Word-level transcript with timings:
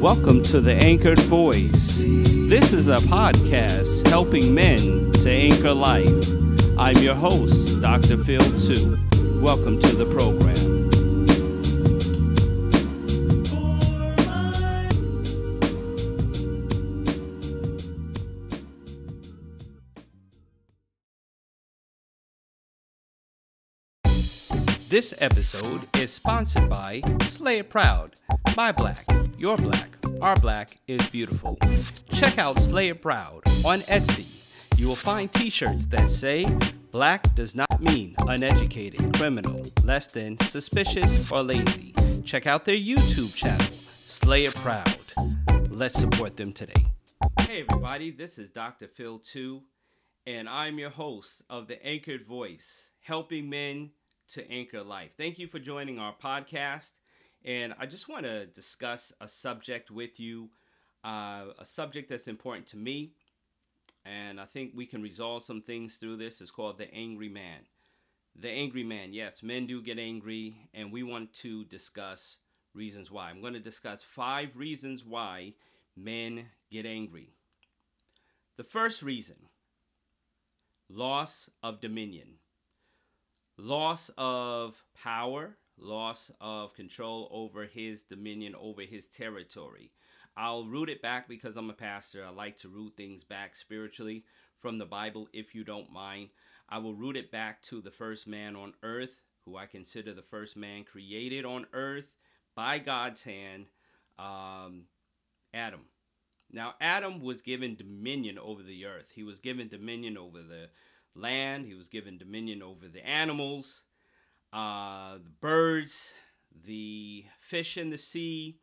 Welcome 0.00 0.42
to 0.44 0.62
the 0.62 0.72
Anchored 0.72 1.18
Voice. 1.18 1.98
This 1.98 2.72
is 2.72 2.88
a 2.88 2.96
podcast 2.96 4.08
helping 4.08 4.54
men 4.54 5.12
to 5.12 5.30
anchor 5.30 5.74
life. 5.74 6.26
I'm 6.78 6.96
your 7.02 7.14
host, 7.14 7.82
Dr. 7.82 8.16
Phil 8.16 8.40
2. 8.60 8.98
Welcome 9.42 9.78
to 9.78 9.88
the 9.94 10.06
program. 10.06 10.59
This 24.90 25.14
episode 25.18 25.86
is 25.98 26.12
sponsored 26.12 26.68
by 26.68 27.00
Slay 27.20 27.58
It 27.58 27.70
Proud. 27.70 28.14
My 28.56 28.72
black, 28.72 29.06
your 29.38 29.56
black, 29.56 29.96
our 30.20 30.34
black 30.34 30.70
is 30.88 31.08
beautiful. 31.10 31.56
Check 32.12 32.38
out 32.38 32.58
Slay 32.58 32.88
It 32.88 33.00
Proud 33.00 33.42
on 33.64 33.78
Etsy. 33.82 34.48
You 34.76 34.88
will 34.88 34.96
find 34.96 35.32
t 35.32 35.48
shirts 35.48 35.86
that 35.86 36.10
say, 36.10 36.44
Black 36.90 37.22
does 37.36 37.54
not 37.54 37.80
mean 37.80 38.16
uneducated, 38.26 39.14
criminal, 39.14 39.62
less 39.84 40.10
than, 40.10 40.36
suspicious, 40.40 41.30
or 41.30 41.44
lazy. 41.44 41.94
Check 42.24 42.48
out 42.48 42.64
their 42.64 42.74
YouTube 42.74 43.32
channel, 43.32 43.64
Slay 44.06 44.46
It 44.46 44.56
Proud. 44.56 44.98
Let's 45.68 46.00
support 46.00 46.36
them 46.36 46.52
today. 46.52 46.84
Hey, 47.42 47.64
everybody, 47.68 48.10
this 48.10 48.40
is 48.40 48.50
Dr. 48.50 48.88
Phil 48.88 49.20
2, 49.20 49.62
and 50.26 50.48
I'm 50.48 50.80
your 50.80 50.90
host 50.90 51.42
of 51.48 51.68
The 51.68 51.80
Anchored 51.86 52.26
Voice, 52.26 52.90
helping 53.02 53.48
men 53.48 53.90
to 54.30 54.50
anchor 54.50 54.82
life. 54.82 55.10
Thank 55.16 55.38
you 55.38 55.46
for 55.46 55.58
joining 55.58 55.98
our 55.98 56.14
podcast. 56.14 56.92
And 57.44 57.74
I 57.78 57.86
just 57.86 58.08
want 58.08 58.24
to 58.24 58.46
discuss 58.46 59.12
a 59.20 59.26
subject 59.26 59.90
with 59.90 60.20
you, 60.20 60.50
uh, 61.04 61.46
a 61.58 61.64
subject 61.64 62.08
that's 62.08 62.28
important 62.28 62.66
to 62.68 62.76
me. 62.76 63.12
And 64.04 64.40
I 64.40 64.44
think 64.44 64.72
we 64.74 64.86
can 64.86 65.02
resolve 65.02 65.42
some 65.42 65.62
things 65.62 65.96
through 65.96 66.16
this. 66.16 66.40
It's 66.40 66.50
called 66.50 66.78
the 66.78 66.92
angry 66.94 67.28
man. 67.28 67.60
The 68.36 68.50
angry 68.50 68.84
man, 68.84 69.12
yes, 69.12 69.42
men 69.42 69.66
do 69.66 69.82
get 69.82 69.98
angry, 69.98 70.68
and 70.72 70.92
we 70.92 71.02
want 71.02 71.32
to 71.34 71.64
discuss 71.64 72.36
reasons 72.74 73.10
why. 73.10 73.28
I'm 73.28 73.40
going 73.40 73.54
to 73.54 73.60
discuss 73.60 74.02
five 74.02 74.56
reasons 74.56 75.04
why 75.04 75.54
men 75.96 76.46
get 76.70 76.86
angry. 76.86 77.30
The 78.56 78.64
first 78.64 79.02
reason 79.02 79.36
loss 80.88 81.50
of 81.62 81.80
dominion 81.80 82.39
loss 83.60 84.10
of 84.16 84.82
power, 85.00 85.56
loss 85.78 86.30
of 86.40 86.74
control 86.74 87.28
over 87.30 87.64
his 87.64 88.02
dominion, 88.02 88.54
over 88.54 88.82
his 88.82 89.06
territory. 89.06 89.92
I'll 90.36 90.64
root 90.64 90.88
it 90.88 91.02
back 91.02 91.28
because 91.28 91.56
I'm 91.56 91.70
a 91.70 91.74
pastor. 91.74 92.24
I 92.24 92.30
like 92.30 92.56
to 92.58 92.68
root 92.68 92.94
things 92.96 93.24
back 93.24 93.54
spiritually 93.54 94.24
from 94.56 94.78
the 94.78 94.86
Bible, 94.86 95.28
if 95.32 95.54
you 95.54 95.64
don't 95.64 95.92
mind. 95.92 96.30
I 96.68 96.78
will 96.78 96.94
root 96.94 97.16
it 97.16 97.30
back 97.30 97.62
to 97.62 97.80
the 97.80 97.90
first 97.90 98.26
man 98.26 98.56
on 98.56 98.74
earth, 98.82 99.20
who 99.44 99.56
I 99.56 99.66
consider 99.66 100.14
the 100.14 100.22
first 100.22 100.56
man 100.56 100.84
created 100.84 101.44
on 101.44 101.66
earth 101.72 102.06
by 102.54 102.78
God's 102.78 103.22
hand, 103.24 103.66
um, 104.18 104.84
Adam. 105.52 105.80
Now, 106.52 106.74
Adam 106.80 107.20
was 107.20 107.42
given 107.42 107.76
dominion 107.76 108.38
over 108.38 108.62
the 108.62 108.86
earth. 108.86 109.12
He 109.14 109.22
was 109.22 109.40
given 109.40 109.68
dominion 109.68 110.16
over 110.16 110.38
the 110.38 110.68
land. 111.14 111.66
He 111.66 111.74
was 111.74 111.88
given 111.88 112.18
dominion 112.18 112.62
over 112.62 112.88
the 112.88 113.06
animals, 113.06 113.82
uh, 114.52 115.14
the 115.14 115.30
birds, 115.40 116.12
the 116.64 117.24
fish 117.38 117.76
in 117.76 117.90
the 117.90 117.98
sea. 117.98 118.58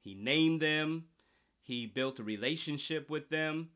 He 0.00 0.14
named 0.14 0.60
them. 0.60 1.06
He 1.60 1.86
built 1.86 2.20
a 2.20 2.22
relationship 2.22 3.10
with 3.10 3.28
them, 3.28 3.70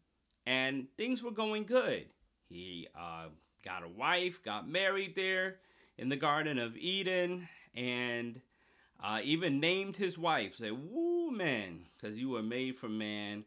and 0.47 0.87
things 0.97 1.23
were 1.23 1.33
going 1.33 1.65
good. 1.65 2.07
He 2.49 2.87
uh, 2.95 3.27
got 3.65 3.83
a 3.83 3.89
wife, 3.89 4.43
got 4.43 4.69
married 4.69 5.17
there 5.17 5.57
in 5.99 6.09
the 6.09 6.17
Garden 6.17 6.59
of 6.59 6.77
Eden, 6.77 7.49
and 7.75 8.41
uh, 9.03 9.21
even 9.25 9.59
named 9.59 9.97
his 9.97 10.17
wife. 10.17 10.55
Say, 10.55 10.71
"Woo, 10.71 11.33
man," 11.33 11.87
because 11.97 12.17
you 12.17 12.31
were 12.31 12.43
made 12.43 12.77
for 12.77 12.89
man 12.89 13.45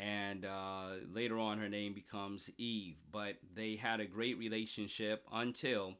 and 0.00 0.46
uh, 0.46 0.92
later 1.12 1.38
on 1.38 1.58
her 1.58 1.68
name 1.68 1.92
becomes 1.92 2.48
Eve. 2.56 2.96
But 3.12 3.36
they 3.54 3.76
had 3.76 4.00
a 4.00 4.06
great 4.06 4.38
relationship 4.38 5.26
until 5.30 5.94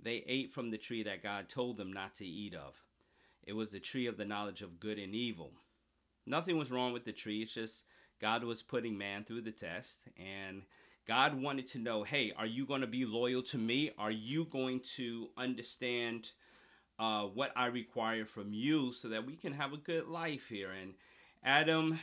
they 0.00 0.24
ate 0.26 0.52
from 0.52 0.70
the 0.70 0.78
tree 0.78 1.04
that 1.04 1.22
God 1.22 1.48
told 1.48 1.76
them 1.76 1.92
not 1.92 2.16
to 2.16 2.26
eat 2.26 2.54
of. 2.54 2.74
It 3.44 3.52
was 3.52 3.70
the 3.70 3.80
tree 3.80 4.06
of 4.06 4.16
the 4.16 4.24
knowledge 4.24 4.62
of 4.62 4.80
good 4.80 4.98
and 4.98 5.14
evil. 5.14 5.52
Nothing 6.26 6.58
was 6.58 6.70
wrong 6.70 6.92
with 6.92 7.04
the 7.04 7.12
tree, 7.12 7.42
it's 7.42 7.54
just 7.54 7.84
God 8.20 8.42
was 8.42 8.62
putting 8.62 8.96
man 8.96 9.24
through 9.24 9.42
the 9.42 9.52
test, 9.52 10.00
and 10.16 10.62
God 11.06 11.40
wanted 11.40 11.68
to 11.68 11.78
know 11.78 12.02
hey, 12.02 12.32
are 12.36 12.46
you 12.46 12.66
going 12.66 12.80
to 12.80 12.86
be 12.86 13.04
loyal 13.04 13.42
to 13.42 13.58
me? 13.58 13.92
Are 13.98 14.10
you 14.10 14.46
going 14.46 14.80
to 14.96 15.28
understand 15.36 16.30
uh, 16.98 17.24
what 17.24 17.52
I 17.54 17.66
require 17.66 18.24
from 18.24 18.52
you 18.52 18.92
so 18.92 19.08
that 19.08 19.26
we 19.26 19.36
can 19.36 19.52
have 19.52 19.72
a 19.72 19.76
good 19.78 20.08
life 20.08 20.48
here? 20.48 20.70
And 20.70 20.94
Adam 21.44 22.00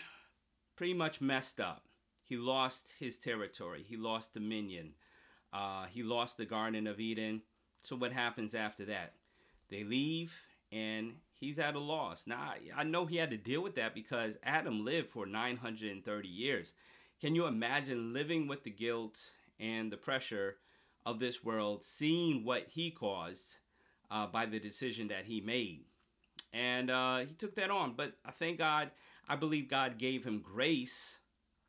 pretty 0.76 0.94
much 0.94 1.22
messed 1.22 1.60
up. 1.60 1.86
He 2.24 2.38
lost 2.38 2.94
his 3.00 3.18
territory. 3.18 3.84
He 3.88 3.98
lost 3.98 4.34
dominion. 4.34 4.94
Uh, 5.52 5.86
he 5.86 6.02
lost 6.02 6.38
the 6.38 6.46
Garden 6.46 6.88
of 6.88 7.00
Eden. 7.00 7.42
So 7.82 7.96
what 7.96 8.14
happens 8.14 8.56
after 8.56 8.86
that? 8.86 9.14
They 9.70 9.84
leave, 9.84 10.40
and 10.72 11.14
he's 11.34 11.60
at 11.60 11.76
a 11.76 11.80
loss. 11.80 12.26
Now 12.28 12.54
I 12.76 12.84
know 12.84 13.06
he 13.06 13.18
had 13.18 13.32
to 13.32 13.38
deal 13.38 13.62
with 13.62 13.76
that 13.76 13.94
because 13.94 14.38
Adam 14.44 14.86
lived 14.86 15.10
for 15.10 15.26
930 15.26 16.28
years. 16.28 16.74
Can 17.20 17.36
you 17.36 17.46
imagine 17.46 18.14
living 18.14 18.48
with 18.48 18.64
the 18.64 18.70
guilt 18.70 19.20
and 19.60 19.92
the 19.92 19.98
pressure 19.98 20.58
of 21.06 21.20
this 21.20 21.44
world, 21.44 21.84
seeing 21.84 22.44
what 22.46 22.68
he 22.70 22.92
caused 22.92 23.58
uh, 24.10 24.28
by 24.28 24.46
the 24.46 24.60
decision 24.60 25.08
that 25.10 25.26
he 25.26 25.42
made? 25.42 25.86
And 26.54 26.90
uh, 26.90 27.20
he 27.20 27.34
took 27.34 27.56
that 27.56 27.72
on. 27.72 27.94
But 27.96 28.14
I 28.26 28.32
thank 28.32 28.58
God 28.58 28.92
I 29.32 29.38
believe 29.38 29.70
God 29.70 29.98
gave 29.98 30.26
him 30.26 30.42
grace. 30.42 31.20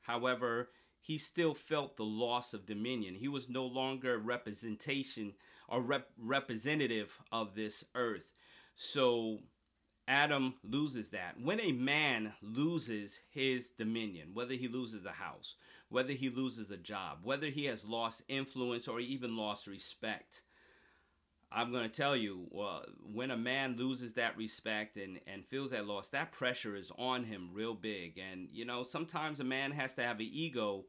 However, 0.00 0.70
he 1.00 1.16
still 1.16 1.54
felt 1.54 1.96
the 1.96 2.04
loss 2.04 2.54
of 2.54 2.66
dominion. 2.66 3.14
He 3.14 3.28
was 3.28 3.48
no 3.48 3.64
longer 3.64 4.14
a 4.14 4.18
representation 4.18 5.34
or 5.68 5.80
rep- 5.80 6.10
representative 6.18 7.20
of 7.30 7.54
this 7.54 7.84
earth. 7.94 8.24
So 8.74 9.38
Adam 10.08 10.54
loses 10.64 11.10
that. 11.10 11.40
When 11.40 11.60
a 11.60 11.70
man 11.70 12.32
loses 12.42 13.20
his 13.30 13.70
dominion, 13.70 14.30
whether 14.34 14.54
he 14.54 14.66
loses 14.66 15.06
a 15.06 15.12
house, 15.12 15.54
whether 15.88 16.14
he 16.14 16.30
loses 16.30 16.72
a 16.72 16.76
job, 16.76 17.18
whether 17.22 17.46
he 17.46 17.66
has 17.66 17.84
lost 17.84 18.24
influence 18.26 18.88
or 18.88 18.98
even 18.98 19.36
lost 19.36 19.68
respect, 19.68 20.42
I'm 21.54 21.70
going 21.70 21.88
to 21.88 21.94
tell 21.94 22.16
you, 22.16 22.46
well, 22.50 22.84
when 23.12 23.30
a 23.30 23.36
man 23.36 23.76
loses 23.76 24.14
that 24.14 24.36
respect 24.36 24.96
and, 24.96 25.20
and 25.26 25.44
feels 25.44 25.70
that 25.70 25.86
loss, 25.86 26.08
that 26.10 26.32
pressure 26.32 26.74
is 26.76 26.90
on 26.98 27.24
him 27.24 27.50
real 27.52 27.74
big. 27.74 28.18
And, 28.18 28.48
you 28.50 28.64
know, 28.64 28.82
sometimes 28.82 29.40
a 29.40 29.44
man 29.44 29.72
has 29.72 29.94
to 29.94 30.02
have 30.02 30.20
an 30.20 30.28
ego 30.30 30.86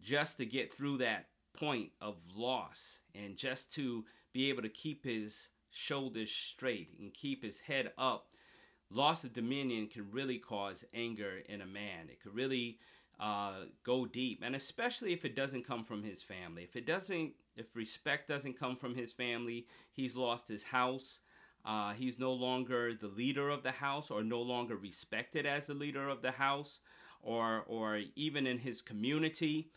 just 0.00 0.38
to 0.38 0.46
get 0.46 0.72
through 0.72 0.98
that 0.98 1.26
point 1.54 1.90
of 2.00 2.16
loss 2.34 3.00
and 3.14 3.36
just 3.36 3.72
to 3.74 4.04
be 4.32 4.48
able 4.48 4.62
to 4.62 4.68
keep 4.68 5.04
his 5.04 5.48
shoulders 5.70 6.30
straight 6.30 6.90
and 6.98 7.14
keep 7.14 7.44
his 7.44 7.60
head 7.60 7.92
up. 7.98 8.26
Loss 8.90 9.24
of 9.24 9.32
dominion 9.32 9.86
can 9.86 10.10
really 10.10 10.38
cause 10.38 10.84
anger 10.92 11.38
in 11.48 11.60
a 11.60 11.66
man. 11.66 12.08
It 12.08 12.20
could 12.20 12.34
really 12.34 12.78
uh, 13.20 13.66
go 13.84 14.06
deep, 14.06 14.42
and 14.42 14.56
especially 14.56 15.12
if 15.12 15.24
it 15.24 15.36
doesn't 15.36 15.66
come 15.66 15.84
from 15.84 16.02
his 16.02 16.22
family. 16.22 16.62
If 16.64 16.74
it 16.74 16.86
doesn't, 16.86 17.34
if 17.56 17.76
respect 17.76 18.28
doesn't 18.28 18.58
come 18.58 18.76
from 18.76 18.94
his 18.94 19.12
family, 19.12 19.66
he's 19.92 20.16
lost 20.16 20.48
his 20.48 20.62
house. 20.62 21.20
Uh, 21.64 21.92
he's 21.92 22.18
no 22.18 22.32
longer 22.32 22.94
the 22.94 23.08
leader 23.08 23.50
of 23.50 23.62
the 23.62 23.72
house, 23.72 24.10
or 24.10 24.24
no 24.24 24.40
longer 24.40 24.76
respected 24.76 25.44
as 25.44 25.66
the 25.66 25.74
leader 25.74 26.08
of 26.08 26.22
the 26.22 26.30
house, 26.30 26.80
or 27.22 27.62
or 27.66 28.00
even 28.16 28.46
in 28.46 28.58
his 28.58 28.80
community. 28.80 29.70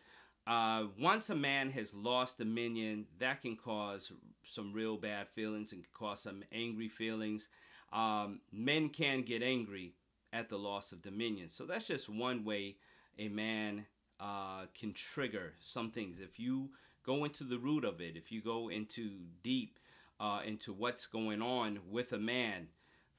Uh, 0.47 0.85
once 0.99 1.29
a 1.29 1.35
man 1.35 1.69
has 1.71 1.93
lost 1.93 2.37
dominion, 2.37 3.05
that 3.19 3.41
can 3.41 3.57
cause 3.57 4.11
some 4.43 4.73
real 4.73 4.97
bad 4.97 5.27
feelings 5.29 5.73
and 5.73 5.83
can 5.83 5.91
cause 5.93 6.21
some 6.21 6.43
angry 6.53 6.89
feelings. 6.89 7.49
Um, 7.91 8.39
men 8.51 8.89
can 8.89 9.21
get 9.21 9.43
angry 9.43 9.93
at 10.33 10.49
the 10.49 10.57
loss 10.57 10.91
of 10.91 11.01
dominion. 11.01 11.49
So 11.49 11.65
that's 11.65 11.87
just 11.87 12.09
one 12.09 12.43
way 12.43 12.77
a 13.17 13.27
man 13.29 13.85
uh, 14.19 14.65
can 14.77 14.93
trigger 14.93 15.53
some 15.59 15.91
things. 15.91 16.19
If 16.19 16.39
you 16.39 16.69
go 17.05 17.23
into 17.25 17.43
the 17.43 17.57
root 17.57 17.85
of 17.85 18.01
it, 18.01 18.15
if 18.15 18.31
you 18.31 18.41
go 18.41 18.69
into 18.69 19.11
deep 19.43 19.79
uh, 20.19 20.41
into 20.45 20.71
what's 20.71 21.05
going 21.05 21.41
on 21.41 21.79
with 21.89 22.13
a 22.13 22.19
man, 22.19 22.67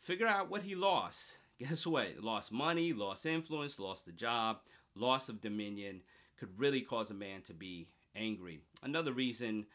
figure 0.01 0.27
out 0.27 0.51
what 0.51 0.63
he 0.63 0.75
lost. 0.75 1.39
Guess 1.59 1.87
what? 1.87 2.21
Lost 2.21 2.51
money, 2.51 2.93
lost 2.93 3.27
influence, 3.27 3.79
lost 3.79 4.07
the 4.07 4.13
job, 4.13 4.59
loss 4.97 5.29
of 5.29 5.41
dominion 5.41 6.01
could 6.37 6.59
really 6.59 6.81
cause 6.81 7.11
a 7.11 7.15
man 7.15 7.43
to 7.43 7.55
be 7.55 7.89
angry. 8.17 8.61
Another 8.83 9.13
reason 9.13 9.67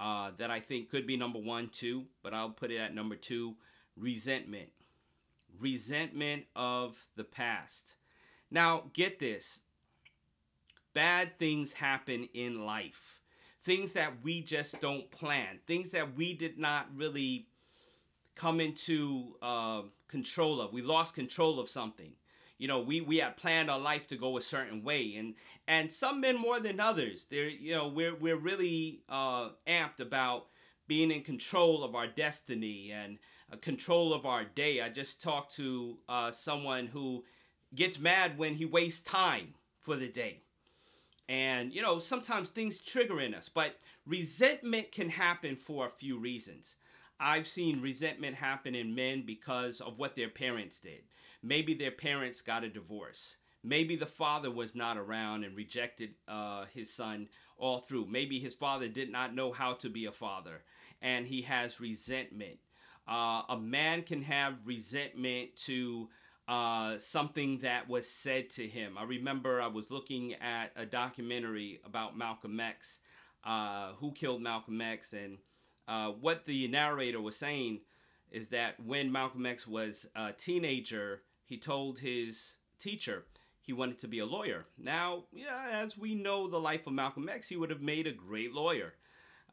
uh, 0.00 0.30
that 0.38 0.50
I 0.50 0.60
think 0.60 0.90
could 0.90 1.06
be 1.06 1.16
number 1.16 1.38
one, 1.38 1.68
too, 1.68 2.04
but 2.22 2.34
I'll 2.34 2.50
put 2.50 2.70
it 2.70 2.78
at 2.78 2.94
number 2.94 3.16
two 3.16 3.56
resentment. 3.96 4.70
Resentment 5.60 6.44
of 6.56 7.06
the 7.14 7.24
past 7.24 7.94
Now, 8.50 8.84
get 8.92 9.20
this 9.20 9.60
bad 10.94 11.38
things 11.38 11.72
happen 11.74 12.28
in 12.34 12.64
life, 12.64 13.20
things 13.62 13.92
that 13.94 14.12
we 14.22 14.40
just 14.40 14.80
don't 14.80 15.10
plan, 15.10 15.58
things 15.66 15.90
that 15.90 16.16
we 16.16 16.34
did 16.34 16.58
not 16.58 16.86
really 16.96 17.48
come 18.34 18.60
into 18.60 19.36
uh, 19.42 19.82
control 20.08 20.60
of. 20.60 20.72
We 20.72 20.82
lost 20.82 21.14
control 21.14 21.60
of 21.60 21.68
something. 21.68 22.12
You 22.58 22.68
know, 22.68 22.80
we, 22.80 23.00
we 23.00 23.18
had 23.18 23.36
planned 23.36 23.70
our 23.70 23.78
life 23.78 24.06
to 24.08 24.16
go 24.16 24.36
a 24.36 24.42
certain 24.42 24.84
way, 24.84 25.16
and 25.16 25.34
and 25.66 25.92
some 25.92 26.20
men 26.20 26.38
more 26.38 26.60
than 26.60 26.78
others. 26.80 27.26
They're 27.28 27.48
you 27.48 27.72
know 27.72 27.88
we're 27.88 28.14
we're 28.14 28.36
really 28.36 29.02
uh, 29.08 29.50
amped 29.66 30.00
about 30.00 30.46
being 30.86 31.10
in 31.10 31.22
control 31.22 31.82
of 31.82 31.94
our 31.94 32.06
destiny 32.06 32.92
and 32.92 33.18
uh, 33.52 33.56
control 33.56 34.14
of 34.14 34.24
our 34.24 34.44
day. 34.44 34.80
I 34.80 34.88
just 34.88 35.20
talked 35.20 35.56
to 35.56 35.98
uh, 36.08 36.30
someone 36.30 36.86
who 36.86 37.24
gets 37.74 37.98
mad 37.98 38.38
when 38.38 38.54
he 38.54 38.64
wastes 38.64 39.02
time 39.02 39.54
for 39.80 39.96
the 39.96 40.08
day. 40.08 40.42
And, 41.28 41.72
you 41.72 41.80
know, 41.82 41.98
sometimes 41.98 42.50
things 42.50 42.80
trigger 42.80 43.20
in 43.20 43.34
us, 43.34 43.48
but 43.48 43.76
resentment 44.06 44.92
can 44.92 45.08
happen 45.08 45.56
for 45.56 45.86
a 45.86 45.90
few 45.90 46.18
reasons. 46.18 46.76
I've 47.18 47.46
seen 47.46 47.80
resentment 47.80 48.36
happen 48.36 48.74
in 48.74 48.94
men 48.94 49.22
because 49.24 49.80
of 49.80 49.98
what 49.98 50.16
their 50.16 50.28
parents 50.28 50.78
did. 50.80 51.02
Maybe 51.42 51.74
their 51.74 51.90
parents 51.90 52.40
got 52.40 52.64
a 52.64 52.68
divorce. 52.68 53.36
Maybe 53.62 53.96
the 53.96 54.06
father 54.06 54.50
was 54.50 54.74
not 54.74 54.98
around 54.98 55.44
and 55.44 55.56
rejected 55.56 56.14
uh, 56.28 56.66
his 56.74 56.92
son 56.92 57.28
all 57.56 57.80
through. 57.80 58.06
Maybe 58.06 58.38
his 58.38 58.54
father 58.54 58.88
did 58.88 59.10
not 59.10 59.34
know 59.34 59.52
how 59.52 59.74
to 59.74 59.88
be 59.88 60.04
a 60.04 60.12
father 60.12 60.62
and 61.00 61.26
he 61.26 61.42
has 61.42 61.80
resentment. 61.80 62.58
Uh, 63.06 63.42
a 63.48 63.58
man 63.60 64.02
can 64.02 64.22
have 64.22 64.54
resentment 64.64 65.54
to 65.56 66.08
uh, 66.46 66.98
something 66.98 67.58
that 67.58 67.88
was 67.88 68.08
said 68.08 68.50
to 68.50 68.66
him. 68.66 68.98
I 68.98 69.04
remember 69.04 69.60
I 69.60 69.68
was 69.68 69.90
looking 69.90 70.34
at 70.34 70.72
a 70.76 70.84
documentary 70.84 71.80
about 71.84 72.16
Malcolm 72.16 72.60
X, 72.60 73.00
uh, 73.44 73.92
who 73.94 74.12
killed 74.12 74.42
Malcolm 74.42 74.80
X, 74.80 75.12
and 75.12 75.38
uh, 75.88 76.10
what 76.10 76.46
the 76.46 76.68
narrator 76.68 77.20
was 77.20 77.36
saying 77.36 77.80
is 78.30 78.48
that 78.48 78.80
when 78.80 79.12
Malcolm 79.12 79.46
X 79.46 79.66
was 79.66 80.06
a 80.16 80.32
teenager, 80.32 81.22
he 81.44 81.56
told 81.56 82.00
his 82.00 82.56
teacher 82.78 83.24
he 83.60 83.72
wanted 83.72 83.98
to 84.00 84.08
be 84.08 84.18
a 84.18 84.26
lawyer. 84.26 84.66
Now, 84.76 85.24
yeah, 85.32 85.68
as 85.72 85.96
we 85.96 86.14
know 86.14 86.48
the 86.48 86.60
life 86.60 86.86
of 86.86 86.92
Malcolm 86.92 87.28
X, 87.28 87.48
he 87.48 87.56
would 87.56 87.70
have 87.70 87.80
made 87.80 88.06
a 88.06 88.12
great 88.12 88.52
lawyer. 88.52 88.94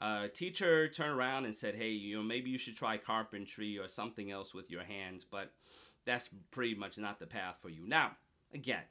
Uh, 0.01 0.27
teacher 0.33 0.89
turned 0.89 1.17
around 1.17 1.45
and 1.45 1.55
said, 1.55 1.75
"Hey, 1.75 1.91
you 1.91 2.17
know, 2.17 2.23
maybe 2.23 2.49
you 2.49 2.57
should 2.57 2.75
try 2.75 2.97
carpentry 2.97 3.77
or 3.77 3.87
something 3.87 4.31
else 4.31 4.53
with 4.53 4.71
your 4.71 4.83
hands." 4.83 5.23
But 5.29 5.53
that's 6.05 6.29
pretty 6.51 6.75
much 6.75 6.97
not 6.97 7.19
the 7.19 7.27
path 7.27 7.55
for 7.61 7.69
you. 7.69 7.87
Now, 7.87 8.11
again, 8.53 8.83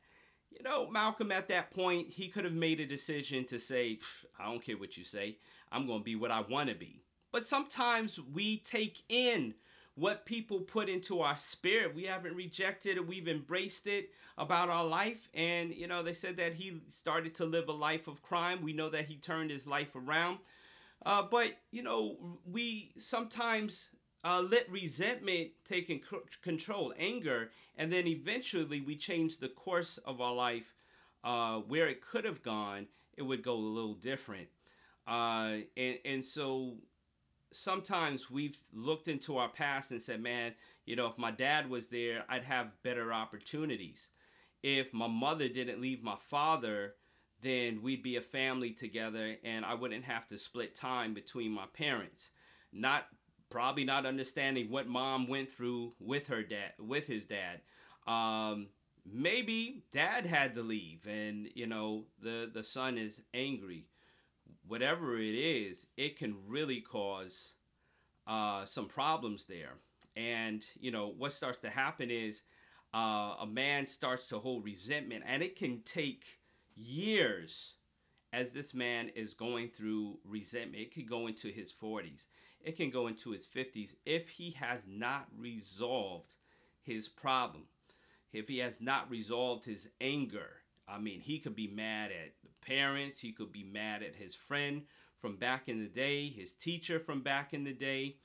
you 0.51 0.63
know, 0.63 0.89
Malcolm 0.91 1.33
at 1.33 1.49
that 1.49 1.71
point, 1.71 2.09
he 2.09 2.29
could 2.29 2.45
have 2.45 2.55
made 2.55 2.81
a 2.81 2.87
decision 2.87 3.45
to 3.47 3.59
say, 3.59 3.99
I 4.39 4.47
don't 4.47 4.63
care 4.63 4.77
what 4.77 4.97
you 4.97 5.05
say, 5.05 5.39
I'm 5.71 5.87
going 5.87 6.01
to 6.01 6.05
be 6.05 6.17
what 6.17 6.31
I 6.31 6.41
want 6.41 6.69
to 6.69 6.75
be. 6.75 7.03
But 7.33 7.47
sometimes 7.47 8.19
we 8.33 8.59
take 8.59 9.03
in 9.09 9.55
what 9.95 10.27
people 10.27 10.61
put 10.61 10.89
into 10.89 11.21
our 11.21 11.37
spirit. 11.37 11.95
We 11.95 12.05
haven't 12.05 12.35
rejected 12.35 12.97
it, 12.97 13.07
we've 13.07 13.29
embraced 13.29 13.87
it 13.87 14.11
about 14.39 14.69
our 14.69 14.85
life. 14.85 15.29
And, 15.35 15.75
you 15.75 15.87
know, 15.87 16.03
they 16.03 16.15
said 16.15 16.37
that 16.39 16.55
he 16.55 16.81
started 16.89 17.35
to 17.37 17.45
live 17.45 17.69
a 17.69 17.73
life 17.73 18.09
of 18.09 18.23
crime. 18.23 18.63
We 18.63 18.73
know 18.73 18.89
that 18.91 19.07
he 19.07 19.17
turned 19.17 19.51
his 19.51 19.67
life 19.67 19.95
around. 19.95 20.39
Uh, 21.05 21.23
but, 21.23 21.53
you 21.71 21.83
know, 21.83 22.39
we 22.51 22.93
sometimes 22.99 23.91
uh, 24.25 24.43
let 24.43 24.71
resentment 24.71 25.51
take 25.65 26.05
control, 26.43 26.93
anger, 26.99 27.51
and 27.77 27.93
then 27.93 28.07
eventually 28.07 28.81
we 28.81 28.97
change 28.97 29.39
the 29.39 29.49
course 29.49 29.99
of 29.99 30.21
our 30.21 30.35
life 30.35 30.75
uh, 31.25 31.59
where 31.59 31.89
it 31.89 32.01
could 32.01 32.25
have 32.25 32.43
gone, 32.43 32.87
it 33.17 33.23
would 33.23 33.43
go 33.43 33.55
a 33.55 33.57
little 33.57 33.95
different. 33.95 34.49
Uh, 35.07 35.59
and, 35.77 35.99
and 36.05 36.25
so 36.25 36.75
sometimes 37.51 38.31
we've 38.31 38.59
looked 38.73 39.09
into 39.09 39.37
our 39.37 39.49
past 39.49 39.91
and 39.91 40.01
said, 40.01 40.23
man, 40.23 40.55
you 40.85 40.97
know, 40.97 41.07
if 41.07 41.19
my 41.19 41.31
dad 41.31 41.69
was 41.69 41.89
there, 41.89 42.25
I'd 42.29 42.45
have 42.45 42.83
better 42.83 43.13
opportunities. 43.13 44.09
If 44.63 44.93
my 44.93 45.07
mother 45.07 45.49
didn't 45.49 45.81
leave 45.81 46.03
my 46.03 46.17
father, 46.29 46.95
then 47.43 47.83
we'd 47.83 48.03
be 48.03 48.17
a 48.17 48.21
family 48.21 48.71
together 48.71 49.37
and 49.43 49.65
I 49.65 49.75
wouldn't 49.75 50.05
have 50.05 50.27
to 50.29 50.39
split 50.39 50.75
time 50.75 51.15
between 51.15 51.51
my 51.53 51.67
parents. 51.73 52.31
Not 52.73 53.07
probably 53.51 53.85
not 53.85 54.07
understanding 54.07 54.71
what 54.71 54.89
mom 54.89 55.27
went 55.27 55.51
through 55.51 55.93
with 55.99 56.29
her 56.29 56.43
dad 56.43 56.73
with 56.79 57.07
his 57.07 57.27
dad. 57.27 57.61
Um, 58.07 58.69
maybe 59.05 59.83
dad 59.93 60.25
had 60.25 60.55
to 60.55 60.63
leave 60.63 61.07
and 61.07 61.49
you 61.55 61.67
know 61.67 62.05
the 62.23 62.51
the 62.53 62.63
son 62.63 62.97
is 62.97 63.23
angry. 63.35 63.87
Whatever 64.67 65.19
it 65.19 65.35
is 65.35 65.87
it 65.97 66.17
can 66.17 66.37
really 66.47 66.81
cause 66.81 67.55
uh, 68.27 68.65
some 68.65 68.87
problems 68.87 69.45
there. 69.45 69.75
And 70.17 70.65
you 70.79 70.91
know 70.91 71.09
what 71.09 71.33
starts 71.33 71.59
to 71.59 71.71
happen 71.71 72.11
is 72.11 72.43
uh, 72.95 73.35
a 73.41 73.47
man 73.47 73.87
starts 73.87 74.29
to 74.29 74.39
hold 74.39 74.65
resentment 74.65 75.25
and 75.27 75.43
it 75.43 75.57
can 75.57 75.83
take 75.85 76.25
years 76.77 77.75
as 78.33 78.53
this 78.53 78.75
man 78.75 79.11
is 79.17 79.35
going 79.35 79.69
through 79.69 80.19
resentment. 80.25 80.83
It 80.83 80.95
could 80.95 81.09
go 81.09 81.27
into 81.27 81.49
his 81.49 81.73
40s 81.73 82.27
it 82.63 82.77
can 82.77 82.91
go 82.91 83.07
into 83.07 83.31
his 83.31 83.47
50s 83.47 83.95
if 84.05 84.29
he 84.29 84.51
has 84.53 84.81
not 84.87 85.27
resolved 85.37 86.35
his 86.83 87.09
problem. 87.09 87.65
If 88.33 88.49
he 88.49 88.59
has 88.59 88.81
not 88.81 89.11
resolved 89.11 89.65
his 89.65 89.89
anger. 90.01 90.63
I 90.87 90.99
mean, 90.99 91.21
he 91.21 91.39
could 91.39 91.55
be 91.57 91.69
mad 91.69 92.11
at 92.11 92.33
the 92.43 92.51
parents, 92.67 93.21
he 93.21 93.33
could 93.33 93.53
be 93.53 93.65
mad 93.65 94.03
at 94.03 94.15
his 94.15 94.35
friend 94.35 94.83
from 95.21 95.37
back 95.37 95.69
in 95.69 95.81
the 95.81 95.89
day, 95.89 96.29
his 96.29 96.53
teacher 96.53 96.99
from 96.99 97.23
back 97.23 97.53
in 97.53 97.65
the 97.65 97.73
day. 97.73 98.17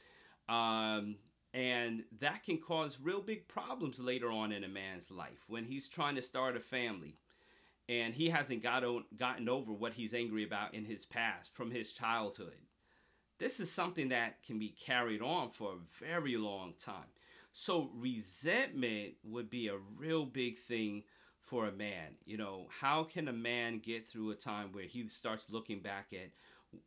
Um, 0.47 1.17
and 1.53 2.03
that 2.19 2.43
can 2.43 2.57
cause 2.57 2.99
real 3.01 3.21
big 3.21 3.47
problems 3.47 3.99
later 3.99 4.31
on 4.31 4.51
in 4.51 4.63
a 4.63 4.67
man's 4.67 5.09
life 5.09 5.45
when 5.47 5.63
he's 5.63 5.87
trying 5.87 6.15
to 6.15 6.21
start 6.21 6.57
a 6.57 6.59
family 6.59 7.17
and 7.87 8.13
he 8.13 8.29
hasn't 8.29 8.63
got 8.63 8.83
o- 8.83 9.05
gotten 9.17 9.47
over 9.47 9.71
what 9.71 9.93
he's 9.93 10.13
angry 10.13 10.43
about 10.43 10.73
in 10.73 10.85
his 10.85 11.05
past 11.05 11.53
from 11.53 11.71
his 11.71 11.93
childhood 11.93 12.57
this 13.37 13.59
is 13.59 13.71
something 13.71 14.09
that 14.09 14.43
can 14.43 14.59
be 14.59 14.69
carried 14.69 15.21
on 15.21 15.51
for 15.51 15.73
a 15.73 16.05
very 16.05 16.37
long 16.37 16.73
time. 16.79 17.09
So 17.53 17.89
resentment 17.95 19.13
would 19.23 19.49
be 19.49 19.67
a 19.67 19.77
real 19.97 20.25
big 20.25 20.59
thing 20.59 21.03
for 21.41 21.67
a 21.67 21.71
man. 21.71 22.15
You 22.25 22.37
know, 22.37 22.67
how 22.69 23.03
can 23.03 23.27
a 23.27 23.33
man 23.33 23.79
get 23.79 24.07
through 24.07 24.31
a 24.31 24.35
time 24.35 24.69
where 24.71 24.85
he 24.85 25.07
starts 25.07 25.47
looking 25.49 25.79
back 25.79 26.07
at 26.11 26.31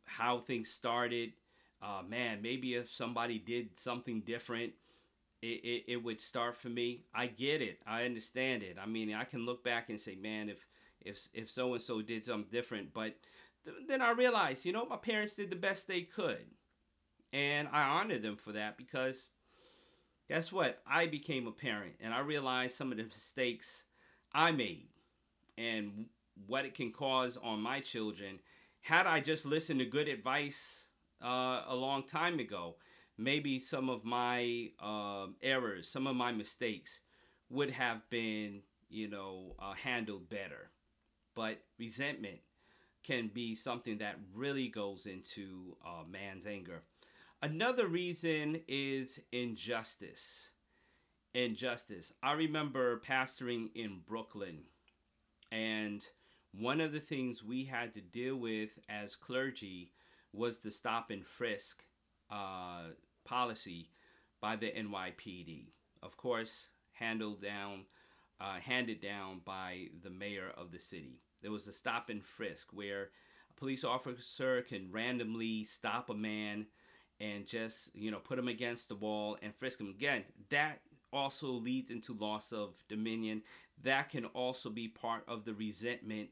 how 0.05 0.39
things 0.39 0.69
started? 0.69 1.33
Uh, 1.81 2.01
man, 2.07 2.41
maybe 2.41 2.75
if 2.75 2.91
somebody 2.91 3.39
did 3.39 3.79
something 3.79 4.21
different, 4.21 4.73
it, 5.41 5.63
it, 5.63 5.83
it 5.87 6.03
would 6.03 6.21
start 6.21 6.57
for 6.57 6.69
me. 6.69 7.05
I 7.13 7.27
get 7.27 7.61
it. 7.61 7.79
I 7.87 8.03
understand 8.03 8.63
it. 8.63 8.77
I 8.81 8.85
mean, 8.85 9.13
I 9.13 9.23
can 9.23 9.45
look 9.45 9.63
back 9.63 9.89
and 9.89 9.99
say, 9.99 10.15
man, 10.15 10.49
if 10.49 10.65
if 11.01 11.29
if 11.33 11.49
so 11.49 11.73
and 11.73 11.81
so 11.81 12.01
did 12.01 12.25
something 12.25 12.51
different, 12.51 12.93
but 12.93 13.15
then 13.87 14.01
I 14.01 14.11
realized, 14.11 14.65
you 14.65 14.73
know, 14.73 14.85
my 14.85 14.97
parents 14.97 15.35
did 15.35 15.49
the 15.49 15.55
best 15.55 15.87
they 15.87 16.01
could. 16.01 16.45
And 17.31 17.67
I 17.71 17.83
honor 17.83 18.17
them 18.17 18.37
for 18.37 18.53
that 18.53 18.77
because 18.77 19.27
guess 20.27 20.51
what? 20.51 20.81
I 20.87 21.05
became 21.07 21.47
a 21.47 21.51
parent 21.51 21.93
and 21.99 22.13
I 22.13 22.19
realized 22.19 22.75
some 22.75 22.91
of 22.91 22.97
the 22.97 23.03
mistakes 23.03 23.83
I 24.33 24.51
made 24.51 24.89
and 25.57 26.05
what 26.47 26.65
it 26.65 26.73
can 26.73 26.91
cause 26.91 27.37
on 27.37 27.61
my 27.61 27.79
children. 27.81 28.39
Had 28.81 29.05
I 29.05 29.19
just 29.19 29.45
listened 29.45 29.79
to 29.79 29.85
good 29.85 30.07
advice 30.07 30.85
uh, 31.23 31.63
a 31.67 31.75
long 31.75 32.03
time 32.03 32.39
ago, 32.39 32.77
maybe 33.17 33.59
some 33.59 33.89
of 33.89 34.05
my 34.05 34.69
uh, 34.79 35.27
errors, 35.43 35.89
some 35.89 36.07
of 36.07 36.15
my 36.15 36.31
mistakes 36.31 37.01
would 37.49 37.71
have 37.71 38.09
been, 38.09 38.61
you 38.89 39.07
know, 39.07 39.55
uh, 39.59 39.73
handled 39.73 40.29
better. 40.29 40.71
But 41.35 41.59
resentment 41.77 42.39
can 43.03 43.29
be 43.33 43.55
something 43.55 43.97
that 43.99 44.19
really 44.33 44.67
goes 44.67 45.05
into 45.05 45.77
uh, 45.85 46.03
man's 46.09 46.45
anger. 46.45 46.81
Another 47.41 47.87
reason 47.87 48.61
is 48.67 49.19
injustice. 49.31 50.49
Injustice. 51.33 52.13
I 52.21 52.33
remember 52.33 52.99
pastoring 52.99 53.69
in 53.75 54.01
Brooklyn, 54.05 54.63
and 55.51 56.05
one 56.51 56.81
of 56.81 56.91
the 56.91 56.99
things 56.99 57.43
we 57.43 57.63
had 57.63 57.93
to 57.93 58.01
deal 58.01 58.35
with 58.35 58.71
as 58.89 59.15
clergy 59.15 59.91
was 60.33 60.59
the 60.59 60.71
stop 60.71 61.11
and 61.11 61.25
frisk 61.25 61.83
uh, 62.29 62.89
policy 63.23 63.89
by 64.41 64.55
the 64.55 64.71
NYPD. 64.71 65.67
Of 66.01 66.17
course, 66.17 66.67
handled 66.91 67.41
down, 67.41 67.85
uh, 68.41 68.59
handed 68.59 69.01
down 69.01 69.41
by 69.45 69.87
the 70.03 70.09
mayor 70.09 70.51
of 70.57 70.71
the 70.71 70.79
city. 70.79 71.21
There 71.41 71.51
was 71.51 71.67
a 71.67 71.73
stop 71.73 72.09
and 72.09 72.23
frisk 72.23 72.69
where 72.71 73.09
a 73.49 73.59
police 73.59 73.83
officer 73.83 74.61
can 74.61 74.91
randomly 74.91 75.63
stop 75.63 76.09
a 76.09 76.15
man 76.15 76.67
and 77.19 77.45
just, 77.45 77.95
you 77.95 78.11
know, 78.11 78.19
put 78.19 78.39
him 78.39 78.47
against 78.47 78.89
the 78.89 78.95
wall 78.95 79.37
and 79.41 79.53
frisk 79.55 79.79
him. 79.79 79.89
Again, 79.89 80.23
that 80.49 80.81
also 81.11 81.47
leads 81.47 81.91
into 81.91 82.13
loss 82.13 82.51
of 82.51 82.81
dominion. 82.87 83.41
That 83.83 84.09
can 84.09 84.25
also 84.25 84.69
be 84.69 84.87
part 84.87 85.23
of 85.27 85.45
the 85.45 85.53
resentment 85.53 86.29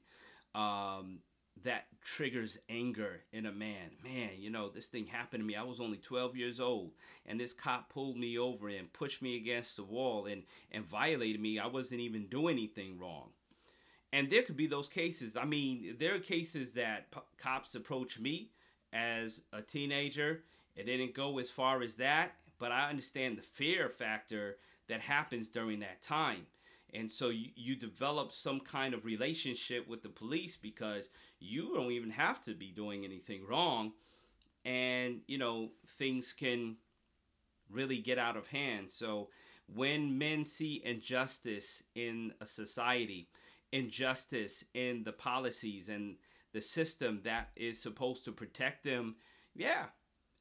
um, 0.55 1.19
that 1.63 1.87
triggers 2.03 2.57
anger 2.69 3.21
in 3.31 3.45
a 3.45 3.51
man. 3.51 3.91
Man, 4.03 4.31
you 4.37 4.49
know, 4.49 4.69
this 4.69 4.87
thing 4.87 5.05
happened 5.05 5.41
to 5.41 5.47
me. 5.47 5.55
I 5.55 5.63
was 5.63 5.79
only 5.79 5.97
12 5.97 6.35
years 6.35 6.59
old, 6.59 6.91
and 7.25 7.39
this 7.39 7.53
cop 7.53 7.89
pulled 7.89 8.17
me 8.17 8.37
over 8.37 8.69
and 8.69 8.91
pushed 8.93 9.21
me 9.21 9.37
against 9.37 9.75
the 9.75 9.83
wall 9.83 10.25
and, 10.25 10.43
and 10.71 10.85
violated 10.85 11.41
me. 11.41 11.59
I 11.59 11.67
wasn't 11.67 12.01
even 12.01 12.27
doing 12.27 12.57
anything 12.57 12.99
wrong. 12.99 13.29
And 14.13 14.29
there 14.29 14.43
could 14.43 14.57
be 14.57 14.67
those 14.67 14.87
cases. 14.87 15.35
I 15.35 15.45
mean, 15.45 15.95
there 15.99 16.15
are 16.15 16.19
cases 16.19 16.73
that 16.73 17.11
p- 17.11 17.19
cops 17.37 17.75
approach 17.75 18.19
me 18.19 18.51
as 18.93 19.41
a 19.51 19.61
teenager. 19.61 20.43
It 20.75 20.85
didn't 20.85 21.13
go 21.13 21.39
as 21.39 21.49
far 21.49 21.81
as 21.81 21.95
that, 21.95 22.31
but 22.57 22.71
I 22.71 22.89
understand 22.89 23.37
the 23.37 23.41
fear 23.41 23.89
factor 23.89 24.57
that 24.87 25.01
happens 25.01 25.49
during 25.49 25.79
that 25.79 26.01
time. 26.01 26.45
And 26.93 27.11
so 27.11 27.29
you, 27.29 27.49
you 27.55 27.75
develop 27.75 28.31
some 28.31 28.61
kind 28.61 28.93
of 28.93 29.03
relationship 29.03 29.87
with 29.89 30.03
the 30.03 30.09
police 30.09 30.55
because 30.55 31.09
you 31.39 31.73
don't 31.75 31.91
even 31.91 32.11
have 32.11 32.41
to 32.45 32.53
be 32.53 32.71
doing 32.71 33.03
anything 33.03 33.45
wrong. 33.45 33.91
And, 34.63 35.19
you 35.27 35.37
know, 35.37 35.71
things 35.97 36.31
can 36.31 36.77
really 37.69 37.97
get 37.97 38.17
out 38.17 38.37
of 38.37 38.47
hand. 38.47 38.89
So 38.89 39.29
when 39.73 40.17
men 40.17 40.45
see 40.45 40.81
injustice 40.85 41.83
in 41.95 42.33
a 42.39 42.45
society, 42.45 43.27
injustice 43.71 44.63
in 44.73 45.03
the 45.03 45.11
policies 45.11 45.89
and 45.89 46.15
the 46.53 46.61
system 46.61 47.21
that 47.23 47.49
is 47.55 47.81
supposed 47.81 48.25
to 48.25 48.31
protect 48.31 48.83
them, 48.83 49.15
yeah, 49.55 49.85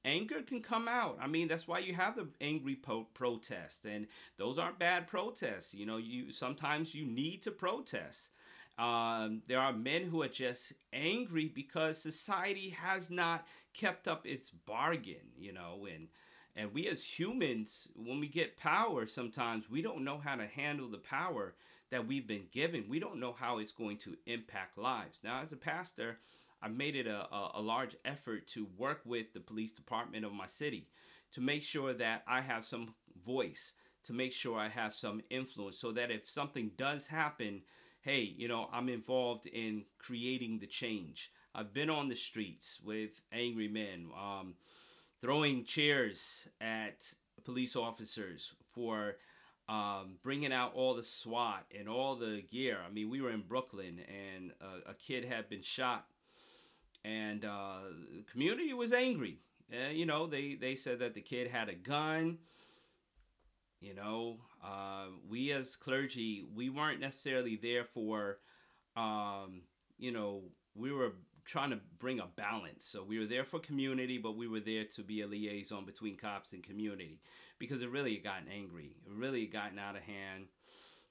anger 0.05 0.43
can 0.43 0.63
come 0.63 0.89
out. 0.89 1.19
I 1.21 1.27
mean, 1.27 1.49
that's 1.49 1.69
why 1.69 1.81
you 1.81 1.95
have 1.95 2.17
the 2.17 2.29
angry 2.41 2.77
po- 2.77 3.09
protest, 3.15 3.85
and 3.85 4.07
those 4.39 4.59
aren't 4.59 4.79
bad 4.79 5.07
protests. 5.09 5.75
You 5.75 5.87
know, 5.87 5.97
you 5.97 6.31
sometimes 6.33 6.95
you 6.95 7.05
need 7.05 7.43
to 7.43 7.51
protest. 7.51 8.31
Um, 8.79 9.43
there 9.49 9.59
are 9.61 9.73
men 9.73 10.05
who 10.05 10.23
are 10.23 10.29
just 10.29 10.75
angry 10.93 11.47
because 11.49 11.99
society 11.99 12.71
has 12.71 13.11
not 13.11 13.47
kept 13.73 14.07
up 14.07 14.27
its 14.27 14.51
bargain. 14.51 15.33
You 15.39 15.53
know, 15.53 15.87
and 15.93 16.09
and 16.55 16.73
we 16.73 16.87
as 16.89 17.05
humans, 17.05 17.89
when 17.95 18.21
we 18.21 18.29
get 18.29 18.57
power, 18.57 19.07
sometimes 19.07 19.69
we 19.71 19.83
don't 19.83 20.05
know 20.05 20.19
how 20.19 20.37
to 20.37 20.47
handle 20.47 20.89
the 20.89 20.99
power 20.99 21.55
that 21.91 22.07
we've 22.07 22.27
been 22.27 22.47
given. 22.53 22.85
We 22.89 22.99
don't 22.99 23.21
know 23.21 23.35
how 23.39 23.59
it's 23.59 23.73
going 23.73 23.99
to 23.99 24.17
impact 24.27 24.79
lives. 24.79 25.21
Now, 25.23 25.43
as 25.43 25.53
a 25.53 25.57
pastor, 25.57 26.19
I've 26.63 26.75
made 26.75 26.97
it 26.97 27.07
a, 27.07 27.33
a, 27.33 27.53
a, 27.57 27.61
large 27.61 27.97
effort 28.05 28.49
to 28.49 28.67
work 28.77 29.01
with 29.05 29.33
the 29.33 29.41
police 29.41 29.73
department 29.73 30.25
of 30.25 30.33
my 30.33 30.47
city 30.47 30.89
to 31.33 31.41
make 31.41 31.63
sure 31.63 31.93
that 31.93 32.23
I 32.27 32.41
have 32.41 32.65
some 32.65 32.95
voice, 33.25 33.73
to 34.05 34.13
make 34.13 34.33
sure 34.33 34.59
I 34.59 34.69
have 34.69 34.95
some 34.95 35.23
influence, 35.31 35.79
so 35.79 35.93
that 35.93 36.11
if 36.11 36.29
something 36.29 36.73
does 36.77 37.07
happen, 37.07 37.63
hey, 38.01 38.21
you 38.21 38.49
know, 38.49 38.69
I'm 38.73 38.89
involved 38.89 39.47
in 39.47 39.85
creating 39.99 40.59
the 40.59 40.67
change. 40.67 41.31
I've 41.55 41.73
been 41.73 41.91
on 41.91 42.09
the 42.09 42.17
streets 42.17 42.79
with 42.85 43.21
angry 43.33 43.69
men, 43.69 44.09
um, 44.17 44.55
throwing 45.21 45.65
chairs 45.65 46.49
at 46.61 47.13
police 47.45 47.77
officers 47.77 48.55
for 48.71 49.17
um, 49.69 50.17
bringing 50.23 50.53
out 50.53 50.73
all 50.75 50.95
the 50.95 51.05
SWAT 51.05 51.65
and 51.77 51.89
all 51.89 52.15
the 52.15 52.43
gear. 52.51 52.79
I 52.87 52.93
mean, 52.93 53.11
we 53.11 53.21
were 53.21 53.31
in 53.31 53.43
Brooklyn 53.43 54.01
and 54.09 54.53
a, 54.61 54.91
a 54.91 54.95
kid 54.95 55.25
had 55.25 55.49
been 55.49 55.63
shot, 55.63 56.07
and 57.05 57.45
uh, 57.45 57.79
the 58.17 58.23
community 58.31 58.73
was 58.75 58.93
angry. 58.93 59.39
Uh, 59.73 59.91
you 59.91 60.07
know, 60.07 60.27
they, 60.27 60.55
they 60.55 60.77
said 60.77 61.01
that 61.01 61.15
the 61.15 61.21
kid 61.21 61.49
had 61.49 61.69
a 61.69 61.75
gun. 61.75 62.39
You 63.81 63.95
know, 63.95 64.39
uh, 64.65 65.07
we 65.29 65.53
as 65.53 65.77
clergy, 65.77 66.45
we 66.55 66.71
weren't 66.71 67.01
necessarily 67.01 67.57
there 67.57 67.85
for, 67.85 68.39
um, 68.97 69.63
you 69.99 70.13
know, 70.13 70.43
we 70.75 70.93
were 70.93 71.13
trying 71.45 71.71
to 71.71 71.81
bring 71.99 72.21
a 72.21 72.27
balance. 72.27 72.87
So 72.87 73.05
we 73.05 73.19
were 73.19 73.27
there 73.27 73.45
for 73.45 73.59
community, 73.61 74.19
but 74.19 74.37
we 74.37 74.49
were 74.49 74.61
there 74.61 74.85
to 74.97 75.03
be 75.03 75.21
a 75.21 75.27
liaison 75.27 75.85
between 75.85 76.17
cops 76.17 76.53
and 76.53 76.63
community 76.63 77.21
because 77.59 77.83
it 77.83 77.91
really 77.91 78.17
gotten 78.19 78.49
angry. 78.49 78.97
It 79.07 79.13
really 79.13 79.47
gotten 79.47 79.79
out 79.79 79.97
of 79.97 80.03
hand. 80.03 80.47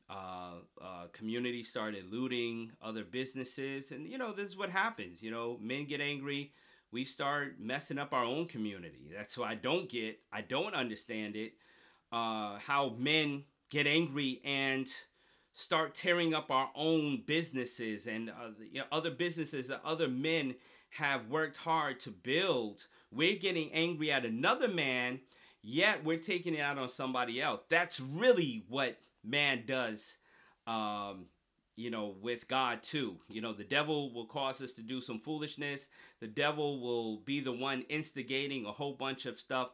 Uh, 0.10 0.60
uh, 0.82 1.08
community 1.14 1.64
started 1.64 2.12
looting 2.12 2.72
other 2.82 3.04
businesses, 3.04 3.92
and 3.92 4.08
you 4.08 4.18
know 4.18 4.32
this 4.32 4.48
is 4.48 4.58
what 4.58 4.70
happens. 4.70 5.24
You 5.24 5.32
know, 5.32 5.58
men 5.62 5.86
get 5.86 6.02
angry. 6.02 6.52
We 6.92 7.04
start 7.04 7.56
messing 7.60 7.98
up 7.98 8.14
our 8.14 8.24
own 8.24 8.48
community. 8.48 9.12
That's 9.16 9.38
why 9.38 9.50
I 9.50 9.56
don't 9.56 9.90
get. 9.90 10.20
I 10.32 10.42
don't 10.42 10.75
understand 10.75 11.36
it. 11.36 11.54
Uh, 12.12 12.60
how 12.60 12.96
men 12.98 13.46
get 13.70 13.88
angry 13.88 14.42
and 14.46 14.88
start 15.54 15.96
tearing 15.96 16.34
up 16.34 16.52
our 16.52 16.70
own 16.75 17.24
businesses 17.25 18.08
and 18.08 18.30
uh, 18.30 18.52
you 18.72 18.80
know, 18.80 18.86
other 18.92 19.10
businesses 19.10 19.70
that 19.70 19.82
other 19.84 20.08
men 20.08 20.56
have 20.90 21.30
worked 21.30 21.58
hard 21.58 22.00
to 22.02 22.12
build. 22.12 22.88
We're 23.12 23.38
getting 23.38 23.72
angry 23.72 24.12
at 24.12 24.25
another 24.25 24.68
man, 24.68 25.20
yet 25.65 26.03
we're 26.03 26.17
taking 26.17 26.53
it 26.53 26.62
out 26.62 26.77
on 26.77 26.88
somebody 26.88 27.41
else. 27.41 27.63
That's 27.69 28.00
really 28.00 28.63
what 28.69 28.98
man 29.24 29.63
does, 29.65 30.17
um, 30.67 31.25
you 31.75 31.89
know, 31.89 32.15
with 32.22 32.48
God 32.48 32.84
too. 32.84 33.17
You 33.27 33.41
know, 33.41 33.51
the 33.51 33.63
devil 33.63 34.13
will 34.13 34.27
cause 34.27 34.62
us 34.62 34.74
to 34.74 34.81
do 34.81 35.01
some 35.01 35.19
foolishness, 35.19 35.89
the 36.19 36.27
devil 36.27 36.79
will 36.79 37.17
be 37.17 37.39
the 37.39 37.51
one 37.51 37.81
instigating 37.89 38.65
a 38.65 38.72
whole 38.72 38.93
bunch 38.93 39.25
of 39.25 39.39
stuff, 39.39 39.69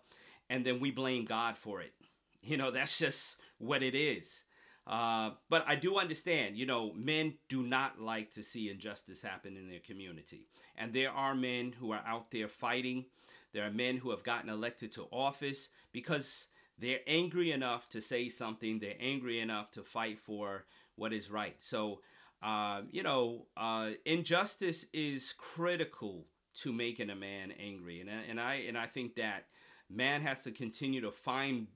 and 0.50 0.66
then 0.66 0.80
we 0.80 0.92
blame 0.92 1.26
God 1.26 1.58
for 1.58 1.82
it. 1.82 1.94
You 2.42 2.58
know, 2.58 2.72
that's 2.72 2.98
just 2.98 3.38
what 3.60 3.84
it 3.84 3.94
is. 3.94 4.44
Uh, 4.88 5.32
but 5.50 5.64
I 5.68 5.76
do 5.76 5.98
understand, 5.98 6.58
you 6.58 6.66
know, 6.66 6.92
men 6.94 7.36
do 7.50 7.64
not 7.64 8.02
like 8.02 8.34
to 8.34 8.44
see 8.44 8.70
injustice 8.70 9.22
happen 9.22 9.56
in 9.56 9.70
their 9.70 9.80
community. 9.80 10.48
And 10.76 10.92
there 10.92 11.12
are 11.12 11.36
men 11.36 11.74
who 11.80 11.92
are 11.92 12.02
out 12.06 12.32
there 12.32 12.48
fighting. 12.48 13.06
There 13.54 13.66
are 13.66 13.72
men 13.72 13.98
who 13.98 14.12
have 14.12 14.24
gotten 14.24 14.50
elected 14.50 14.92
to 14.94 15.08
office 15.12 15.70
because 15.92 16.48
they're 16.78 17.00
angry 17.08 17.52
enough 17.52 17.90
to 17.90 18.02
say 18.02 18.30
something, 18.30 18.80
they're 18.80 18.96
angry 19.00 19.40
enough 19.40 19.72
to 19.72 19.84
fight 19.84 20.20
for 20.20 20.66
what 20.96 21.14
is 21.14 21.30
right. 21.30 21.56
So, 21.60 22.02
uh, 22.42 22.82
you 22.92 23.04
know, 23.04 23.46
uh, 23.56 23.92
injustice 24.06 24.86
is 24.94 25.34
critical 25.38 26.26
to 26.54 26.74
making 26.74 27.10
a 27.10 27.16
man 27.16 27.54
angry. 27.60 28.02
And, 28.02 28.10
and, 28.10 28.40
I, 28.40 28.56
and 28.68 28.78
I 28.78 28.88
think 28.88 29.16
that 29.16 29.46
man 29.90 30.22
has 30.22 30.44
to 30.44 30.52
continue 30.52 31.02
to 31.02 31.12
find 31.12 31.68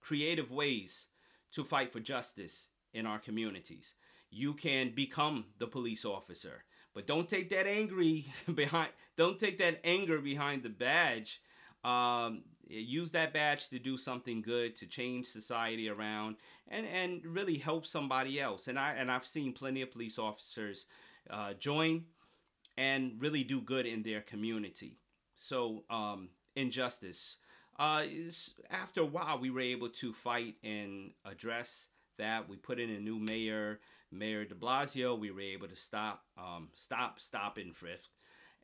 creative 0.00 0.50
ways 0.50 1.08
to 1.52 1.64
fight 1.64 1.92
for 1.92 2.00
justice 2.00 2.68
in 2.92 3.06
our 3.06 3.18
communities. 3.18 3.94
You 4.30 4.54
can 4.54 4.94
become 4.94 5.46
the 5.58 5.66
police 5.66 6.04
officer, 6.04 6.64
but 6.94 7.06
don't 7.06 7.28
take 7.28 7.50
that 7.50 7.66
angry 7.66 8.26
behind. 8.54 8.90
Don't 9.16 9.38
take 9.38 9.58
that 9.58 9.80
anger 9.84 10.18
behind 10.18 10.62
the 10.62 10.68
badge. 10.68 11.40
Um, 11.84 12.42
use 12.66 13.10
that 13.12 13.34
badge 13.34 13.68
to 13.68 13.78
do 13.78 13.96
something 13.98 14.40
good 14.40 14.74
to 14.76 14.86
change 14.86 15.26
society 15.26 15.88
around 15.88 16.36
and 16.68 16.86
and 16.86 17.24
really 17.26 17.58
help 17.58 17.86
somebody 17.86 18.40
else. 18.40 18.68
And 18.68 18.78
I 18.78 18.94
and 18.94 19.10
I've 19.10 19.26
seen 19.26 19.52
plenty 19.52 19.82
of 19.82 19.90
police 19.90 20.18
officers 20.18 20.86
uh, 21.30 21.54
join 21.54 22.04
and 22.76 23.12
really 23.18 23.44
do 23.44 23.60
good 23.60 23.86
in 23.86 24.02
their 24.02 24.20
community. 24.20 24.98
So 25.36 25.84
um, 25.90 26.30
injustice 26.56 27.38
uh, 27.78 28.04
after 28.70 29.00
a 29.00 29.06
while, 29.06 29.38
we 29.38 29.50
were 29.50 29.60
able 29.60 29.88
to 29.88 30.12
fight 30.12 30.56
and 30.62 31.10
address 31.24 31.88
that. 32.18 32.48
We 32.48 32.56
put 32.56 32.78
in 32.78 32.90
a 32.90 33.00
new 33.00 33.18
mayor, 33.18 33.80
Mayor 34.14 34.44
De 34.44 34.54
Blasio. 34.54 35.18
We 35.18 35.30
were 35.30 35.40
able 35.40 35.68
to 35.68 35.76
stop, 35.76 36.24
um, 36.38 36.68
stop, 36.74 37.20
stop 37.20 37.58
and 37.58 37.74
frisk, 37.74 38.10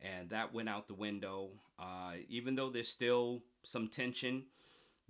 and 0.01 0.31
that 0.31 0.53
went 0.53 0.69
out 0.69 0.89
the 0.89 0.95
window. 0.95 1.51
Uh, 1.79 2.15
even 2.29 2.55
though 2.55 2.71
there's 2.71 2.89
still 2.89 3.43
some 3.63 3.89
tension, 3.89 4.45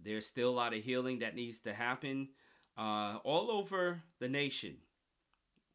there's 0.02 0.26
still 0.26 0.50
a 0.50 0.56
lot 0.56 0.74
of 0.74 0.82
healing 0.82 1.20
that 1.20 1.36
needs 1.36 1.60
to 1.60 1.72
happen 1.72 2.28
uh, 2.76 3.18
all 3.24 3.50
over 3.50 4.02
the 4.18 4.28
nation. 4.28 4.76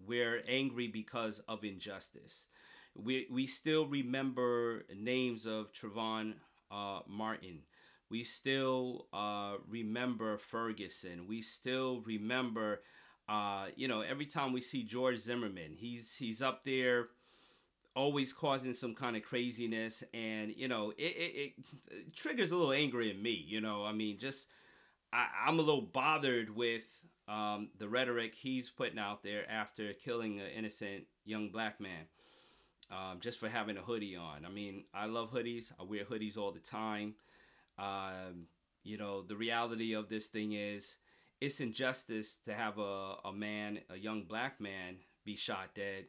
We're 0.06 0.44
angry 0.48 0.88
because 0.88 1.40
of 1.48 1.64
injustice. 1.64 2.48
We 2.96 3.28
we 3.30 3.48
still 3.48 3.88
remember 3.88 4.86
names 4.96 5.46
of 5.46 5.72
Trayvon 5.74 6.36
uh, 6.72 7.00
Martin 7.08 7.62
we 8.10 8.24
still 8.24 9.08
uh, 9.14 9.56
remember 9.68 10.38
Ferguson. 10.38 11.28
We 11.28 11.42
still 11.42 12.02
remember, 12.06 12.82
uh, 13.28 13.68
you 13.76 13.88
know, 13.88 14.02
every 14.02 14.26
time 14.26 14.54
we 14.54 14.62
see 14.62 14.84
George 14.84 15.20
Zimmerman, 15.20 15.76
he's 15.76 16.16
he's 16.16 16.42
up 16.42 16.64
there, 16.64 17.08
always 17.96 18.34
causing 18.34 18.74
some 18.74 18.94
kind 18.94 19.16
of 19.16 19.24
craziness, 19.24 20.04
and 20.14 20.54
you 20.56 20.68
know, 20.68 20.92
it, 20.92 21.04
it, 21.04 21.54
it 21.90 22.16
triggers 22.16 22.52
a 22.52 22.56
little 22.56 22.74
anger 22.74 23.02
in 23.02 23.22
me. 23.22 23.44
You 23.48 23.62
know, 23.62 23.84
I 23.84 23.94
mean, 23.94 24.20
just 24.20 24.48
I, 25.12 25.28
I'm 25.48 25.58
a 25.58 25.64
little 25.64 25.82
bothered 25.82 26.56
with 26.56 26.84
um, 27.28 27.70
the 27.80 27.90
rhetoric 27.90 28.36
he's 28.36 28.70
putting 28.70 29.00
out 29.00 29.24
there 29.24 29.50
after 29.50 29.94
killing 29.94 30.40
an 30.40 30.48
innocent 30.56 31.06
young 31.26 31.50
black 31.50 31.80
man. 31.80 32.06
Um, 32.92 33.20
just 33.20 33.40
for 33.40 33.50
having 33.50 33.78
a 33.78 33.82
hoodie 33.82 34.16
on. 34.16 34.46
I 34.46 34.50
mean, 34.50 34.84
I 34.94 35.08
love 35.08 35.32
hoodies. 35.32 35.72
I 35.80 35.84
wear 35.84 36.06
hoodies 36.06 36.38
all 36.38 36.52
the 36.52 36.60
time. 36.60 37.16
Um, 37.80 38.46
you 38.84 39.00
know, 39.00 39.24
the 39.24 39.36
reality 39.36 39.94
of 39.94 40.08
this 40.08 40.28
thing 40.28 40.54
is 40.54 40.98
it's 41.42 41.60
injustice 41.60 42.38
to 42.46 42.54
have 42.54 42.78
a, 42.80 43.16
a 43.26 43.34
man, 43.34 43.80
a 43.90 43.98
young 43.98 44.24
black 44.24 44.60
man, 44.60 44.98
be 45.26 45.36
shot 45.36 45.70
dead, 45.76 46.06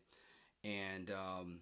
and 0.65 1.11
um, 1.11 1.61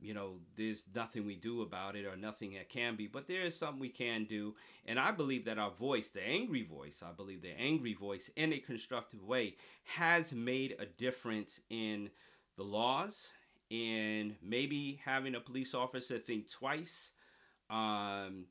you 0.00 0.14
know 0.14 0.34
there's 0.56 0.86
nothing 0.94 1.26
we 1.26 1.36
do 1.36 1.62
about 1.62 1.96
it 1.96 2.04
or 2.04 2.16
nothing 2.16 2.52
that 2.52 2.68
can 2.68 2.96
be 2.96 3.06
but 3.06 3.26
there 3.26 3.42
is 3.42 3.56
something 3.56 3.80
we 3.80 3.88
can 3.88 4.24
do. 4.24 4.54
And 4.86 4.98
i 4.98 5.10
believe 5.10 5.44
that 5.46 5.58
our 5.58 5.70
voice 5.70 6.10
the 6.10 6.22
angry 6.22 6.62
voice 6.64 7.02
i 7.06 7.12
believe 7.12 7.42
the 7.42 7.58
angry 7.58 7.94
voice 7.94 8.30
in 8.36 8.52
a 8.52 8.58
constructive 8.58 9.24
way 9.24 9.56
has 9.84 10.32
made 10.32 10.76
a 10.78 10.86
difference 10.86 11.60
in 11.70 12.10
the 12.56 12.64
laws. 12.64 13.32
In 13.68 14.36
maybe 14.40 15.00
having 15.04 15.34
a 15.34 15.40
police 15.40 15.74
officer 15.74 16.18
think 16.18 16.48
twice 16.48 17.10
um, 17.68 18.44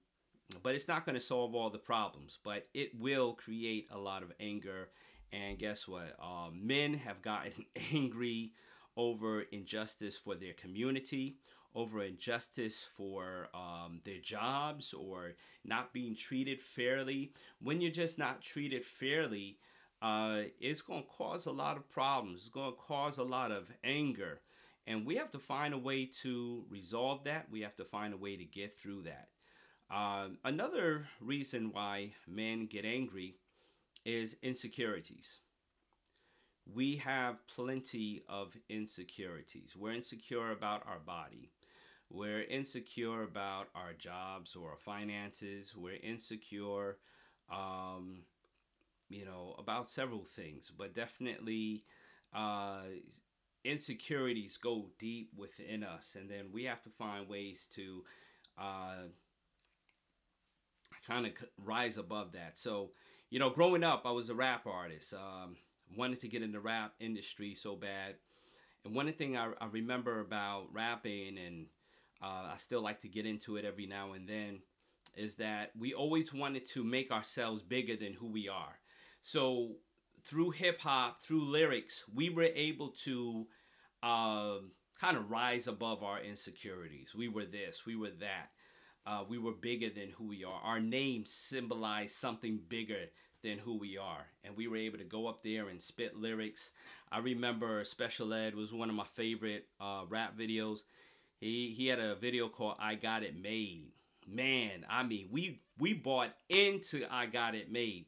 but 0.62 0.76
it's 0.76 0.88
not 0.88 1.06
going 1.06 1.16
to 1.16 1.22
solve 1.22 1.56
all 1.56 1.70
the 1.70 1.78
problems 1.78 2.38
but 2.44 2.68
it 2.74 2.92
will 3.00 3.34
create 3.34 3.88
a 3.92 3.98
lot 3.98 4.24
of 4.24 4.32
anger 4.40 4.90
and 5.32 5.58
guess 5.58 5.88
what 5.88 6.16
um, 6.22 6.60
men 6.66 6.94
have 6.94 7.22
gotten 7.22 7.66
angry 7.94 8.54
over 8.98 9.42
injustice 9.42 10.18
for 10.18 10.36
their 10.36 10.54
community, 10.54 11.38
over 11.74 12.04
injustice 12.04 12.88
for 12.96 13.50
um, 13.54 14.00
their 14.06 14.20
jobs, 14.20 14.94
or 14.94 15.34
not 15.66 15.94
being 15.94 16.16
treated 16.16 16.62
fairly. 16.62 17.34
When 17.62 17.82
you're 17.82 17.92
just 17.92 18.18
not 18.18 18.42
treated 18.42 18.86
fairly, 18.86 19.58
uh, 20.02 20.44
it's 20.60 20.82
going 20.82 21.04
to 21.04 21.10
cause 21.10 21.46
a 21.46 21.52
lot 21.52 21.78
of 21.78 21.90
problems. 21.90 22.42
It's 22.42 22.50
going 22.50 22.72
to 22.72 22.78
cause 22.78 23.18
a 23.18 23.24
lot 23.24 23.52
of 23.52 23.70
anger. 23.84 24.40
And 24.88 25.06
we 25.06 25.16
have 25.16 25.32
to 25.32 25.40
find 25.40 25.74
a 25.74 25.80
way 25.80 26.06
to 26.22 26.64
resolve 26.70 27.24
that. 27.24 27.48
We 27.52 27.62
have 27.62 27.76
to 27.78 27.86
find 27.86 28.14
a 28.14 28.18
way 28.18 28.38
to 28.38 28.46
get 28.46 28.74
through 28.74 29.04
that. 29.04 29.30
Um, 29.90 30.38
another 30.44 31.08
reason 31.22 31.72
why 31.72 32.14
men 32.28 32.66
get 32.68 32.86
angry 32.86 33.38
is 34.06 34.38
insecurities 34.44 35.40
we 36.74 36.96
have 36.98 37.46
plenty 37.48 38.24
of 38.28 38.56
insecurities. 38.70 39.76
We're 39.78 39.94
insecure 39.94 40.52
about 40.52 40.84
our 40.88 41.00
body. 41.00 41.52
We're 42.10 42.44
insecure 42.44 43.24
about 43.24 43.68
our 43.76 43.94
jobs 43.94 44.56
or 44.56 44.72
our 44.72 44.78
finances. 44.78 45.76
We're 45.76 46.00
insecure, 46.02 46.98
um, 47.52 48.24
you 49.10 49.26
know, 49.26 49.56
about 49.60 49.88
several 49.90 50.24
things, 50.24 50.72
but 50.78 50.96
definitely 50.96 51.86
uh, 52.34 52.84
insecurities 53.64 54.58
go 54.58 54.90
deep 55.00 55.32
within 55.38 55.84
us. 55.84 56.16
And 56.20 56.30
then 56.30 56.48
we 56.52 56.66
have 56.66 56.82
to 56.84 56.90
find 56.90 57.28
ways 57.30 57.68
to 57.76 58.04
uh, 58.58 59.08
kind 61.08 61.26
of 61.26 61.34
rise 61.64 61.98
above 61.98 62.34
that. 62.34 62.58
So, 62.58 62.92
you 63.30 63.40
know, 63.40 63.50
growing 63.50 63.84
up, 63.84 64.04
I 64.06 64.12
was 64.12 64.30
a 64.30 64.36
rap 64.36 64.66
artist. 64.66 65.14
Um, 65.14 65.58
wanted 65.96 66.20
to 66.22 66.28
get 66.28 66.42
in 66.42 66.52
the 66.52 66.60
rap 66.60 66.94
industry 67.00 67.54
so 67.54 67.76
bad. 67.76 68.16
And 68.84 68.96
one 68.96 69.12
thing 69.14 69.38
I, 69.38 69.52
I 69.60 69.68
remember 69.68 70.20
about 70.20 70.68
rapping, 70.72 71.38
and 71.38 71.68
uh, 72.22 72.52
I 72.54 72.56
still 72.58 72.82
like 72.82 73.02
to 73.02 73.08
get 73.08 73.26
into 73.26 73.58
it 73.58 73.66
every 73.66 73.86
now 73.86 74.14
and 74.14 74.28
then, 74.28 74.60
is 75.16 75.36
that 75.36 75.72
we 75.78 75.94
always 75.94 76.34
wanted 76.34 76.66
to 76.70 76.84
make 76.84 77.12
ourselves 77.12 77.64
bigger 77.64 77.96
than 77.96 78.14
who 78.14 78.32
we 78.32 78.50
are. 78.50 78.80
So 79.22 79.76
through 80.24 80.52
hip 80.52 80.82
hop, 80.82 81.22
through 81.22 81.46
lyrics, 81.46 82.04
we 82.14 82.30
were 82.30 82.50
able 82.56 82.90
to 83.04 83.48
uh, 84.04 84.58
kind 85.00 85.18
of 85.18 85.32
rise 85.32 85.68
above 85.68 86.04
our 86.04 86.20
insecurities. 86.20 87.14
We 87.16 87.28
were 87.28 87.46
this, 87.46 87.86
we 87.86 87.96
were 87.96 88.12
that. 88.20 88.50
Uh, 89.06 89.24
we 89.28 89.38
were 89.38 89.52
bigger 89.52 89.90
than 89.90 90.10
who 90.18 90.26
we 90.28 90.44
are. 90.44 90.60
Our 90.64 90.80
name 90.80 91.26
symbolized 91.26 92.16
something 92.16 92.60
bigger 92.68 93.10
than 93.44 93.60
who 93.60 93.78
we 93.78 93.98
are. 93.98 94.26
And 94.44 94.58
we 94.58 94.68
were 94.68 94.78
able 94.78 94.98
to 94.98 95.04
go 95.04 95.28
up 95.28 95.44
there 95.44 95.70
and 95.70 95.82
spit 95.82 96.16
lyrics. 96.16 96.72
I 97.12 97.20
remember 97.20 97.84
Special 97.84 98.34
Ed 98.34 98.56
was 98.56 98.74
one 98.74 98.90
of 98.90 98.96
my 98.96 99.06
favorite 99.06 99.68
uh, 99.80 100.04
rap 100.10 100.38
videos. 100.38 100.80
He 101.40 101.74
he 101.78 101.88
had 101.88 102.00
a 102.00 102.16
video 102.16 102.48
called 102.48 102.78
I 102.80 102.96
Got 102.96 103.24
It 103.24 103.40
Made. 103.40 103.92
Man, 104.28 104.86
I 104.90 105.04
mean, 105.04 105.28
we 105.32 105.62
we 105.78 105.94
bought 105.94 106.34
into 106.50 107.06
I 107.12 107.28
Got 107.28 107.54
It 107.54 107.72
Made. 107.72 108.06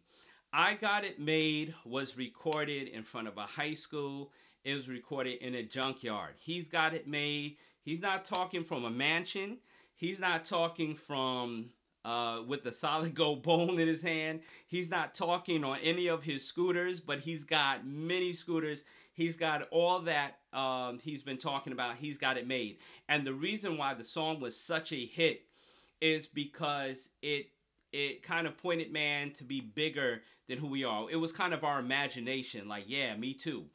I 0.52 0.74
Got 0.74 1.04
It 1.04 1.20
Made 1.20 1.76
was 1.86 2.18
recorded 2.18 2.88
in 2.88 3.04
front 3.04 3.28
of 3.28 3.38
a 3.38 3.42
high 3.42 3.76
school. 3.76 4.32
It 4.68 4.76
was 4.76 4.90
recorded 4.90 5.42
in 5.42 5.56
a 5.56 5.64
junkyard. 5.64 6.34
He's 6.40 6.68
got 6.68 6.94
it 6.94 7.08
made. 7.08 7.56
He's 7.84 8.02
not 8.02 8.26
talking 8.26 8.66
from 8.66 8.84
a 8.84 8.90
mansion. 8.90 9.60
He's 9.98 10.20
not 10.20 10.46
talking 10.46 10.96
from 10.96 11.72
uh, 12.06 12.42
with 12.48 12.64
the 12.64 12.72
solid 12.72 13.14
gold 13.14 13.44
bone 13.44 13.80
in 13.80 13.88
his 13.88 14.02
hand. 14.02 14.42
He's 14.68 14.90
not 14.90 15.16
talking 15.16 15.64
on 15.64 15.80
any 15.84 16.08
of 16.08 16.24
his 16.24 16.46
scooters, 16.46 17.00
but 17.02 17.20
he's 17.20 17.44
got 17.44 17.86
many 17.86 18.32
scooters. 18.32 18.84
He's 19.12 19.36
got 19.36 19.68
all 19.72 20.00
that 20.02 20.38
um, 20.54 21.00
he's 21.00 21.24
been 21.24 21.40
talking 21.40 21.74
about. 21.74 21.98
He's 21.98 22.20
got 22.20 22.38
it 22.38 22.48
made. 22.48 22.78
And 23.10 23.26
the 23.26 23.34
reason 23.34 23.78
why 23.78 23.96
the 23.96 24.04
song 24.04 24.40
was 24.40 24.56
such 24.56 24.94
a 24.94 25.06
hit 25.06 25.42
is 26.00 26.28
because 26.28 27.10
it 27.22 27.50
it 27.92 28.22
kind 28.22 28.46
of 28.46 28.58
pointed 28.58 28.94
man 28.94 29.32
to 29.32 29.44
be 29.44 29.60
bigger 29.60 30.22
than 30.48 30.60
who 30.60 30.68
we 30.68 30.84
are. 30.84 31.10
It 31.10 31.16
was 31.16 31.32
kind 31.32 31.54
of 31.54 31.64
our 31.64 31.80
imagination, 31.80 32.68
like, 32.68 32.84
yeah, 32.86 33.16
me 33.16 33.34
too. 33.34 33.66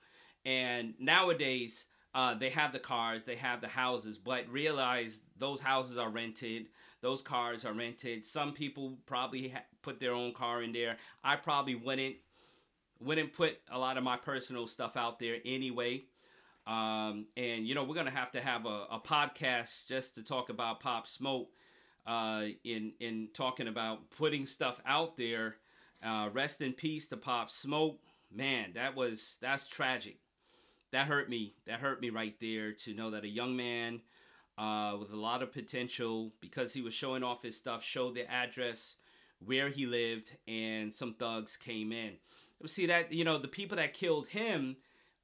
And 0.45 0.95
nowadays, 1.01 1.87
uh, 2.15 2.35
they 2.35 2.51
have 2.51 2.73
the 2.73 2.79
cars, 2.79 3.25
they 3.25 3.37
have 3.37 3.61
the 3.61 3.69
houses, 3.69 4.19
but 4.19 4.49
realize 4.49 5.21
those 5.39 5.61
houses 5.61 5.97
are 5.97 6.11
rented, 6.11 6.67
those 7.01 7.23
cars 7.23 7.65
are 7.65 7.73
rented. 7.73 8.27
Some 8.27 8.53
people 8.53 8.99
probably 9.07 9.49
ha- 9.49 9.65
put 9.81 9.99
their 9.99 10.13
own 10.13 10.33
car 10.35 10.63
in 10.63 10.73
there. 10.73 10.97
I 11.25 11.37
probably 11.37 11.75
wouldn't 11.75 12.17
wouldn't 13.01 13.33
put 13.33 13.59
a 13.71 13.79
lot 13.79 13.97
of 13.97 14.05
my 14.05 14.17
personal 14.17 14.67
stuff 14.69 14.97
out 14.97 15.19
there 15.19 15.39
anyway. 15.45 16.05
Um, 16.67 17.27
and 17.37 17.67
you 17.67 17.75
know 17.75 17.83
we're 17.83 17.97
gonna 17.97 18.11
have 18.11 18.31
to 18.33 18.41
have 18.41 18.67
a, 18.67 18.87
a 18.91 19.01
podcast 19.05 19.89
just 19.89 20.15
to 20.17 20.23
talk 20.23 20.51
about 20.51 20.81
Pop 20.81 21.09
Smoke. 21.09 21.49
Uh, 22.07 22.47
in 22.65 22.93
in 23.01 23.29
talking 23.33 23.69
about 23.69 24.11
putting 24.11 24.45
stuff 24.45 24.81
out 24.85 25.17
there. 25.17 25.57
Uh, 26.05 26.29
rest 26.33 26.61
in 26.61 26.73
peace 26.73 27.07
to 27.09 27.17
Pop 27.17 27.49
Smoke. 27.51 28.01
Man, 28.31 28.73
that 28.75 28.95
was 28.95 29.39
that's 29.41 29.69
tragic 29.69 30.19
that 30.93 31.07
hurt 31.07 31.29
me. 31.29 31.55
That 31.67 31.81
hurt 31.81 32.01
me 32.01 32.11
right 32.11 32.35
there 32.41 32.73
to 32.73 32.95
know 32.95 33.11
that 33.11 33.25
a 33.25 33.29
young 33.29 33.57
man 33.57 34.01
uh, 34.59 34.97
with 34.99 35.13
a 35.13 35.17
lot 35.17 35.43
of 35.43 35.53
potential, 35.53 36.33
because 36.41 36.73
he 36.73 36.83
was 36.83 36.95
showing 36.95 37.23
off 37.23 37.43
his 37.43 37.57
stuff, 37.57 37.83
showed 37.83 38.15
the 38.15 38.31
address 38.31 38.97
where 39.45 39.69
he 39.69 39.87
lived, 39.87 40.37
and 40.47 40.93
some 40.93 41.15
thugs 41.15 41.57
came 41.57 41.93
in. 41.93 42.13
See 42.67 42.87
that 42.87 43.13
you 43.13 43.25
know 43.25 43.39
the 43.39 43.49
people 43.49 43.77
that 43.79 43.93
killed 43.93 44.29
him 44.29 44.77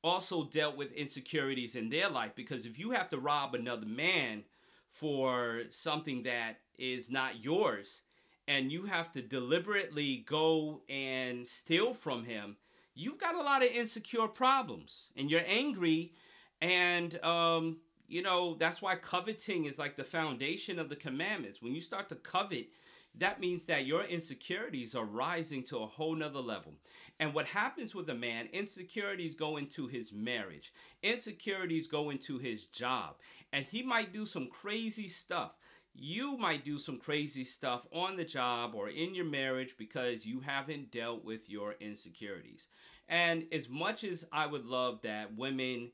also 0.03 0.45
dealt 0.45 0.77
with 0.77 0.93
insecurities 0.93 1.77
in 1.77 1.89
their 1.89 2.09
life 2.09 2.33
because 2.35 2.67
if 2.67 2.79
you 2.79 2.91
have 2.91 3.09
to 3.11 3.19
rob 3.19 3.55
another 3.55 3.87
man 3.87 4.45
for 4.89 5.63
something 5.71 6.23
that 6.25 6.59
is 6.79 7.11
not 7.11 7.45
yours 7.45 8.03
and 8.47 8.73
you 8.73 8.87
have 8.87 9.13
to 9.13 9.23
deliberately 9.23 10.25
go 10.27 10.81
and 10.89 11.47
steal 11.47 11.95
from 11.95 12.25
him 12.25 12.57
you've 12.99 13.19
got 13.19 13.35
a 13.35 13.41
lot 13.41 13.63
of 13.63 13.71
insecure 13.71 14.27
problems 14.27 15.11
and 15.17 15.31
you're 15.31 15.43
angry 15.47 16.13
and 16.61 17.23
um, 17.25 17.79
you 18.09 18.23
know 18.23 18.57
that's 18.59 18.83
why 18.83 18.97
coveting 18.97 19.67
is 19.67 19.79
like 19.79 19.97
the 19.97 20.05
foundation 20.05 20.79
of 20.79 20.89
the 20.89 20.97
commandments. 20.97 21.63
When 21.63 21.75
you 21.75 21.81
start 21.81 22.09
to 22.09 22.17
covet 22.17 22.69
that 23.19 23.41
means 23.41 23.65
that 23.67 23.87
your 23.87 24.05
insecurities 24.05 24.95
are 24.95 25.05
rising 25.05 25.65
to 25.65 25.79
a 25.79 25.87
whole 25.87 26.15
nother 26.15 26.41
level. 26.41 26.75
And 27.19 27.35
what 27.35 27.49
happens 27.49 27.95
with 27.95 28.09
a 28.11 28.15
man 28.15 28.49
insecurities 28.53 29.35
go 29.35 29.57
into 29.57 29.89
his 29.89 30.13
marriage. 30.13 30.73
Insecurities 31.03 31.89
go 31.89 32.11
into 32.11 32.39
his 32.39 32.67
job. 32.67 33.17
And 33.53 33.65
he 33.65 33.83
might 33.83 34.13
do 34.13 34.25
some 34.25 34.47
crazy 34.47 35.09
stuff 35.09 35.53
you 36.01 36.37
might 36.37 36.65
do 36.65 36.79
some 36.79 36.99
crazy 36.99 37.45
stuff 37.45 37.87
on 37.93 38.17
the 38.17 38.25
job 38.25 38.75
or 38.75 38.89
in 38.89 39.15
your 39.15 39.25
marriage 39.25 39.75
because 39.77 40.25
you 40.25 40.41
haven't 40.41 40.93
dealt 40.93 41.25
with 41.25 41.51
your 41.51 41.75
insecurities. 41.81 42.69
And 43.09 43.47
as 43.51 43.69
much 43.69 44.05
as 44.05 44.25
I 44.33 44.47
would 44.47 44.65
love 44.65 45.01
that 45.03 45.37
women 45.37 45.91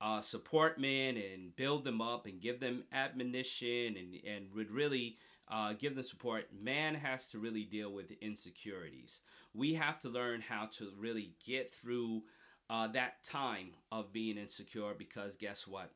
uh, 0.00 0.20
support 0.20 0.80
men 0.80 1.16
and 1.16 1.56
build 1.56 1.84
them 1.84 2.00
up 2.00 2.26
and 2.26 2.40
give 2.40 2.60
them 2.60 2.84
admonition 2.92 3.96
and, 3.96 4.14
and 4.24 4.54
would 4.54 4.70
really 4.70 5.18
uh, 5.48 5.72
give 5.72 5.96
them 5.96 6.04
support, 6.04 6.44
man 6.56 6.94
has 6.94 7.26
to 7.28 7.38
really 7.38 7.64
deal 7.64 7.92
with 7.92 8.12
insecurities. 8.20 9.20
We 9.54 9.74
have 9.74 9.98
to 10.02 10.08
learn 10.08 10.40
how 10.40 10.68
to 10.78 10.92
really 10.96 11.32
get 11.44 11.74
through 11.74 12.22
uh, 12.70 12.86
that 12.88 13.24
time 13.24 13.70
of 13.90 14.12
being 14.12 14.38
insecure 14.38 14.94
because 14.96 15.36
guess 15.36 15.66
what? 15.66 15.90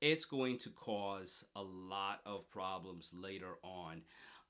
It's 0.00 0.24
going 0.24 0.58
to 0.58 0.70
cause 0.70 1.44
a 1.56 1.62
lot 1.62 2.20
of 2.26 2.48
problems 2.50 3.10
later 3.14 3.56
on. 3.62 4.02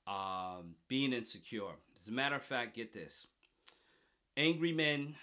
Um, 0.07 0.75
being 0.87 1.13
insecure. 1.13 1.75
As 1.99 2.07
a 2.07 2.11
matter 2.11 2.35
of 2.35 2.43
fact, 2.43 2.75
get 2.75 2.93
this 2.93 3.27
angry 4.37 4.73
men, 4.73 5.15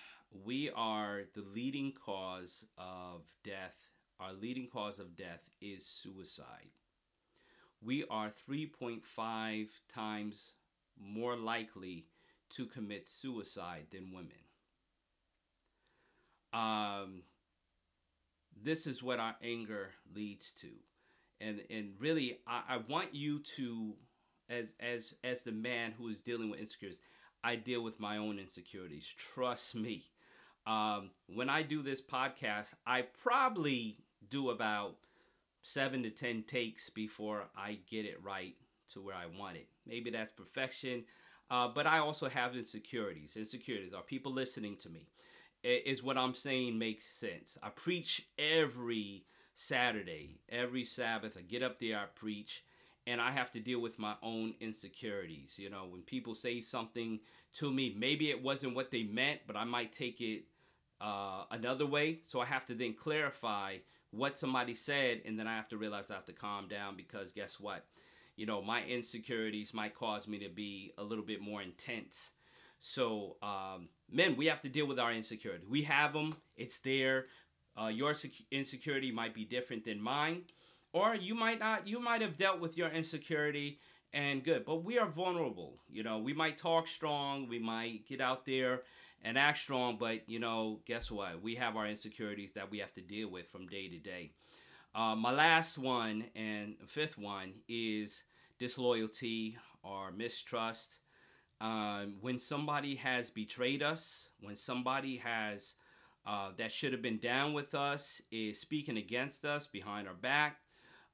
we 0.45 0.71
are 0.71 1.23
the 1.35 1.43
leading 1.43 1.93
cause 1.93 2.67
of 2.79 3.23
death. 3.45 3.75
Our 4.21 4.33
leading 4.33 4.69
cause 4.69 4.99
of 5.01 5.17
death 5.17 5.43
is 5.61 5.85
suicide. 5.87 6.71
We 7.83 8.05
are 8.11 8.31
3.5 8.31 9.69
times 9.89 10.53
more 11.01 11.37
likely 11.37 12.07
to 12.51 12.67
commit 12.67 13.07
suicide 13.07 13.87
than 13.91 14.13
women. 14.13 14.33
um, 16.53 17.23
this 18.63 18.87
is 18.87 19.03
what 19.03 19.19
our 19.19 19.37
anger 19.43 19.91
leads 20.15 20.53
to, 20.61 20.69
and 21.41 21.61
and 21.71 21.95
really, 21.99 22.39
I, 22.47 22.63
I 22.69 22.77
want 22.89 23.15
you 23.15 23.41
to, 23.57 23.95
as 24.49 24.75
as 24.81 25.15
as 25.23 25.43
the 25.43 25.53
man 25.53 25.93
who 25.93 26.09
is 26.09 26.21
dealing 26.21 26.51
with 26.51 26.61
insecurities, 26.61 27.01
I 27.45 27.57
deal 27.57 27.83
with 27.83 28.01
my 28.01 28.17
own 28.17 28.39
insecurities. 28.39 29.07
Trust 29.17 29.75
me. 29.75 30.05
Um, 30.67 31.11
when 31.29 31.49
I 31.49 31.63
do 31.63 31.83
this 31.83 32.03
podcast, 32.03 32.75
I 32.87 33.03
probably 33.03 33.99
do 34.29 34.51
about 34.51 34.97
seven 35.63 36.03
to 36.03 36.11
ten 36.11 36.43
takes 36.43 36.91
before 36.91 37.45
I 37.57 37.79
get 37.89 38.05
it 38.05 38.23
right 38.23 38.57
to 38.93 39.01
where 39.01 39.15
I 39.15 39.27
want 39.27 39.57
it. 39.57 39.69
Maybe 39.87 40.11
that's 40.11 40.33
perfection, 40.33 41.05
uh, 41.51 41.69
but 41.69 41.87
I 41.87 41.99
also 41.99 42.29
have 42.29 42.57
insecurities. 42.57 43.37
Insecurities 43.37 43.95
are 43.95 44.03
people 44.03 44.33
listening 44.33 44.77
to 44.79 44.89
me. 44.89 45.07
Is 45.67 46.01
what 46.01 46.17
I'm 46.17 46.35
saying 46.35 46.79
makes 46.79 47.05
sense. 47.05 47.59
I 47.61 47.71
preach 47.71 48.25
every 48.39 49.25
Saturday, 49.57 50.39
every 50.49 50.85
Sabbath. 50.85 51.37
I 51.37 51.41
get 51.41 51.65
up 51.65 51.81
there, 51.81 51.99
I 51.99 52.05
preach, 52.15 52.63
and 53.05 53.21
I 53.21 53.33
have 53.33 53.51
to 53.51 53.59
deal 53.59 53.81
with 53.81 53.99
my 53.99 54.15
own 54.23 54.55
insecurities. 54.61 55.59
You 55.59 55.71
know, 55.71 55.87
when 55.91 56.03
people 56.03 56.37
say 56.37 56.61
something 56.61 57.19
to 57.55 57.73
me, 57.73 57.97
maybe 57.99 58.31
it 58.31 58.41
wasn't 58.41 58.77
what 58.77 58.93
they 58.93 59.03
meant, 59.03 59.41
but 59.45 59.57
I 59.57 59.65
might 59.65 59.93
take 59.93 60.21
it 60.21 60.45
uh, 61.01 61.47
another 61.51 61.87
way. 61.87 62.21
So 62.23 62.41
I 62.41 62.45
have 62.45 62.65
to 62.67 62.75
then 62.75 62.95
clarify 62.95 63.79
what 64.13 64.39
somebody 64.39 64.77
said, 64.77 65.23
and 65.25 65.37
then 65.37 65.49
I 65.49 65.57
have 65.57 65.69
to 65.71 65.79
realize 65.79 66.13
I 66.13 66.15
have 66.15 66.27
to 66.27 66.33
calm 66.33 66.69
down 66.69 66.97
because 66.97 67.33
guess 67.33 67.59
what? 67.59 67.85
You 68.37 68.47
know, 68.47 68.63
my 68.63 68.85
insecurities 68.85 69.75
might 69.75 69.97
cause 69.97 70.29
me 70.29 70.39
to 70.39 70.49
be 70.49 70.93
a 70.97 71.03
little 71.03 71.25
bit 71.25 71.41
more 71.41 71.61
intense. 71.61 72.31
So, 72.81 73.37
um, 73.43 73.89
men, 74.11 74.37
we 74.37 74.47
have 74.47 74.63
to 74.63 74.69
deal 74.69 74.87
with 74.87 74.99
our 74.99 75.13
insecurity. 75.13 75.65
We 75.69 75.83
have 75.83 76.13
them, 76.13 76.37
it's 76.57 76.79
there. 76.79 77.27
Uh, 77.81 77.89
your 77.89 78.15
insecurity 78.51 79.11
might 79.13 79.35
be 79.35 79.45
different 79.45 79.85
than 79.85 80.01
mine, 80.01 80.43
or 80.93 81.15
you 81.15 81.35
might 81.35 81.59
not, 81.59 81.87
you 81.87 82.01
might 82.01 82.23
have 82.23 82.37
dealt 82.37 82.61
with 82.61 82.77
your 82.77 82.89
insecurity 82.89 83.81
and 84.13 84.43
good, 84.43 84.65
but 84.65 84.85
we 84.85 84.99
are 84.99 85.07
vulnerable. 85.09 85.79
You 85.91 86.03
know, 86.03 86.19
we 86.19 86.33
might 86.33 86.59
talk 86.59 86.87
strong, 86.89 87.49
we 87.49 87.59
might 87.59 88.07
get 88.07 88.21
out 88.21 88.47
there 88.47 88.83
and 89.23 89.37
act 89.37 89.59
strong, 89.59 89.97
but 89.99 90.29
you 90.29 90.39
know, 90.39 90.81
guess 90.87 91.11
what? 91.11 91.43
We 91.43 91.57
have 91.57 91.77
our 91.77 91.87
insecurities 91.87 92.55
that 92.55 92.71
we 92.71 92.79
have 92.79 92.95
to 92.95 93.03
deal 93.03 93.29
with 93.29 93.49
from 93.51 93.67
day 93.67 93.89
to 93.89 93.99
day. 93.99 94.31
Uh, 94.95 95.15
my 95.15 95.33
last 95.33 95.77
one 95.77 96.25
and 96.35 96.77
fifth 96.87 97.19
one 97.19 97.53
is 97.69 98.23
disloyalty 98.59 99.59
or 99.83 100.11
mistrust. 100.13 101.01
Um, 101.61 102.17
when 102.21 102.39
somebody 102.39 102.97
has 102.97 103.31
betrayed 103.31 103.83
us, 103.83 104.29
when 104.41 104.57
somebody 104.57 105.17
has 105.17 105.75
uh, 106.27 106.51
that 106.59 106.73
should 106.73 106.93
have 106.93 107.03
been 107.03 107.19
down 107.19 107.53
with 107.53 107.75
us 107.75 108.21
is 108.31 108.61
speaking 108.61 108.97
against 108.97 109.45
us 109.45 109.67
behind 109.67 110.09
our 110.09 110.15
back. 110.15 110.59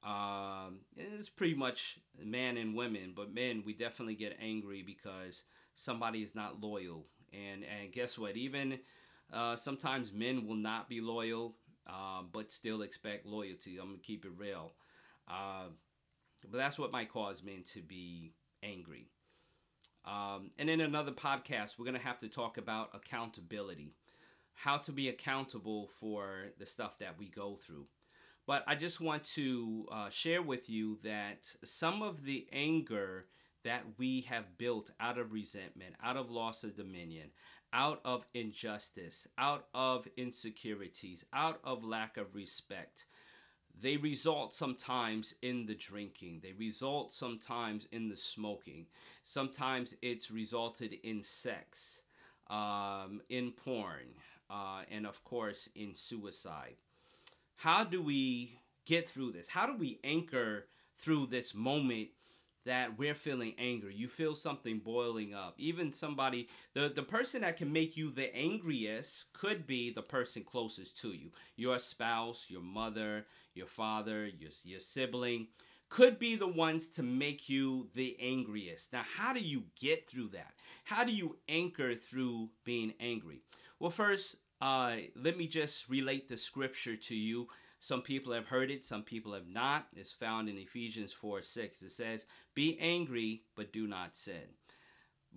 Um, 0.03 0.79
it's 0.97 1.29
pretty 1.29 1.53
much 1.53 1.99
men 2.21 2.57
and 2.57 2.75
women, 2.75 3.13
but 3.15 3.33
men, 3.33 3.63
we 3.65 3.73
definitely 3.73 4.15
get 4.15 4.37
angry 4.41 4.81
because 4.83 5.43
somebody 5.75 6.21
is 6.23 6.35
not 6.35 6.61
loyal 6.61 7.05
and 7.33 7.63
and 7.63 7.91
guess 7.91 8.17
what? 8.17 8.37
Even 8.37 8.79
uh, 9.31 9.55
sometimes 9.55 10.13
men 10.13 10.47
will 10.47 10.55
not 10.55 10.89
be 10.89 11.01
loyal, 11.01 11.55
uh, 11.87 12.21
but 12.31 12.51
still 12.51 12.81
expect 12.81 13.25
loyalty. 13.25 13.77
I'm 13.77 13.87
gonna 13.87 13.97
keep 13.99 14.25
it 14.25 14.31
real. 14.37 14.73
Uh, 15.27 15.67
but 16.49 16.57
that's 16.57 16.77
what 16.77 16.91
might 16.91 17.11
cause 17.11 17.43
men 17.43 17.63
to 17.73 17.81
be 17.81 18.33
angry. 18.61 19.07
Um, 20.33 20.51
and 20.57 20.69
in 20.69 20.81
another 20.81 21.11
podcast, 21.11 21.77
we're 21.77 21.85
gonna 21.85 21.99
have 21.99 22.19
to 22.19 22.27
talk 22.27 22.57
about 22.57 22.89
accountability, 22.93 23.93
how 24.53 24.77
to 24.77 24.91
be 24.91 25.09
accountable 25.09 25.89
for 25.99 26.51
the 26.57 26.65
stuff 26.65 26.97
that 26.99 27.17
we 27.19 27.27
go 27.27 27.55
through. 27.55 27.85
But 28.45 28.63
I 28.67 28.75
just 28.75 28.99
want 28.99 29.23
to 29.35 29.87
uh, 29.91 30.09
share 30.09 30.41
with 30.41 30.69
you 30.69 30.99
that 31.03 31.55
some 31.63 32.01
of 32.01 32.23
the 32.23 32.47
anger 32.51 33.27
that 33.63 33.83
we 33.97 34.21
have 34.21 34.57
built 34.57 34.91
out 34.99 35.17
of 35.17 35.31
resentment, 35.31 35.95
out 36.03 36.17
of 36.17 36.29
loss 36.29 36.63
of 36.63 36.75
dominion, 36.75 37.29
out 37.71 38.01
of 38.03 38.25
injustice, 38.33 39.27
out 39.37 39.67
of 39.73 40.07
insecurities, 40.17 41.23
out 41.33 41.59
of 41.63 41.83
lack 41.83 42.17
of 42.17 42.35
respect. 42.35 43.05
They 43.79 43.97
result 43.97 44.53
sometimes 44.53 45.33
in 45.41 45.65
the 45.65 45.75
drinking. 45.75 46.41
They 46.43 46.53
result 46.53 47.13
sometimes 47.13 47.87
in 47.91 48.07
the 48.07 48.15
smoking. 48.15 48.85
Sometimes 49.23 49.95
it's 50.01 50.31
resulted 50.31 50.93
in 51.03 51.23
sex, 51.23 52.03
um, 52.49 53.21
in 53.29 53.51
porn, 53.51 54.13
uh, 54.49 54.83
and 54.91 55.05
of 55.05 55.23
course 55.23 55.67
in 55.75 55.95
suicide. 55.95 56.75
How 57.55 57.83
do 57.83 58.01
we 58.01 58.59
get 58.85 59.09
through 59.09 59.31
this? 59.31 59.47
How 59.47 59.65
do 59.65 59.75
we 59.75 59.99
anchor 60.03 60.67
through 60.97 61.27
this 61.27 61.53
moment 61.53 62.09
that 62.65 62.97
we're 62.97 63.15
feeling 63.15 63.53
anger. 63.57 63.89
You 63.89 64.07
feel 64.07 64.35
something 64.35 64.79
boiling 64.79 65.33
up. 65.33 65.55
Even 65.57 65.91
somebody, 65.91 66.47
the, 66.73 66.91
the 66.93 67.03
person 67.03 67.41
that 67.41 67.57
can 67.57 67.71
make 67.71 67.97
you 67.97 68.09
the 68.09 68.35
angriest 68.35 69.25
could 69.33 69.67
be 69.67 69.91
the 69.91 70.01
person 70.01 70.43
closest 70.43 70.99
to 71.01 71.09
you. 71.09 71.31
Your 71.55 71.79
spouse, 71.79 72.47
your 72.49 72.61
mother, 72.61 73.25
your 73.53 73.67
father, 73.67 74.25
your, 74.25 74.51
your 74.63 74.79
sibling 74.79 75.47
could 75.89 76.17
be 76.17 76.35
the 76.35 76.47
ones 76.47 76.87
to 76.87 77.03
make 77.03 77.47
you 77.49 77.87
the 77.93 78.17
angriest. 78.19 78.91
Now, 78.91 79.03
how 79.15 79.31
do 79.31 79.39
you 79.39 79.65
get 79.79 80.09
through 80.09 80.29
that? 80.29 80.53
How 80.85 81.03
do 81.03 81.11
you 81.11 81.37
anchor 81.47 81.93
through 81.93 82.49
being 82.63 82.93
angry? 82.99 83.41
Well, 83.79 83.91
first, 83.91 84.37
uh, 84.59 84.95
let 85.15 85.37
me 85.37 85.45
just 85.45 85.89
relate 85.89 86.29
the 86.29 86.37
scripture 86.37 86.95
to 86.95 87.15
you 87.15 87.47
some 87.83 88.01
people 88.01 88.31
have 88.31 88.47
heard 88.47 88.71
it, 88.71 88.85
some 88.85 89.03
people 89.03 89.33
have 89.33 89.49
not. 89.49 89.87
It's 89.93 90.13
found 90.13 90.47
in 90.47 90.57
Ephesians 90.57 91.11
4 91.11 91.41
6. 91.41 91.81
It 91.81 91.91
says, 91.91 92.25
Be 92.55 92.77
angry, 92.79 93.41
but 93.57 93.73
do 93.73 93.87
not 93.87 94.15
sin. 94.15 94.55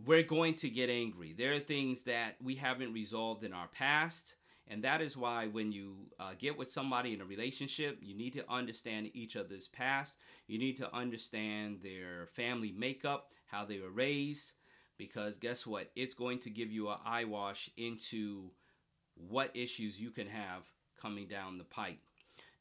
We're 0.04 0.22
going 0.22 0.54
to 0.54 0.70
get 0.70 0.88
angry. 0.88 1.34
There 1.36 1.54
are 1.54 1.58
things 1.58 2.04
that 2.04 2.36
we 2.40 2.54
haven't 2.54 2.92
resolved 2.92 3.42
in 3.42 3.52
our 3.52 3.66
past. 3.66 4.36
And 4.68 4.84
that 4.84 5.00
is 5.00 5.16
why 5.16 5.48
when 5.48 5.72
you 5.72 5.96
uh, 6.20 6.34
get 6.38 6.56
with 6.56 6.70
somebody 6.70 7.14
in 7.14 7.20
a 7.20 7.24
relationship, 7.24 7.98
you 8.00 8.16
need 8.16 8.34
to 8.34 8.48
understand 8.48 9.10
each 9.12 9.34
other's 9.34 9.66
past. 9.66 10.14
You 10.46 10.60
need 10.60 10.76
to 10.76 10.94
understand 10.94 11.80
their 11.82 12.28
family 12.28 12.70
makeup, 12.70 13.32
how 13.46 13.64
they 13.64 13.80
were 13.80 13.90
raised, 13.90 14.52
because 14.98 15.36
guess 15.36 15.66
what? 15.66 15.90
It's 15.96 16.14
going 16.14 16.38
to 16.40 16.50
give 16.50 16.70
you 16.70 16.90
an 16.90 16.98
eye 17.04 17.24
wash 17.24 17.70
into 17.76 18.52
what 19.16 19.50
issues 19.56 19.98
you 19.98 20.12
can 20.12 20.28
have 20.28 20.64
coming 20.96 21.26
down 21.26 21.58
the 21.58 21.64
pipe. 21.64 22.05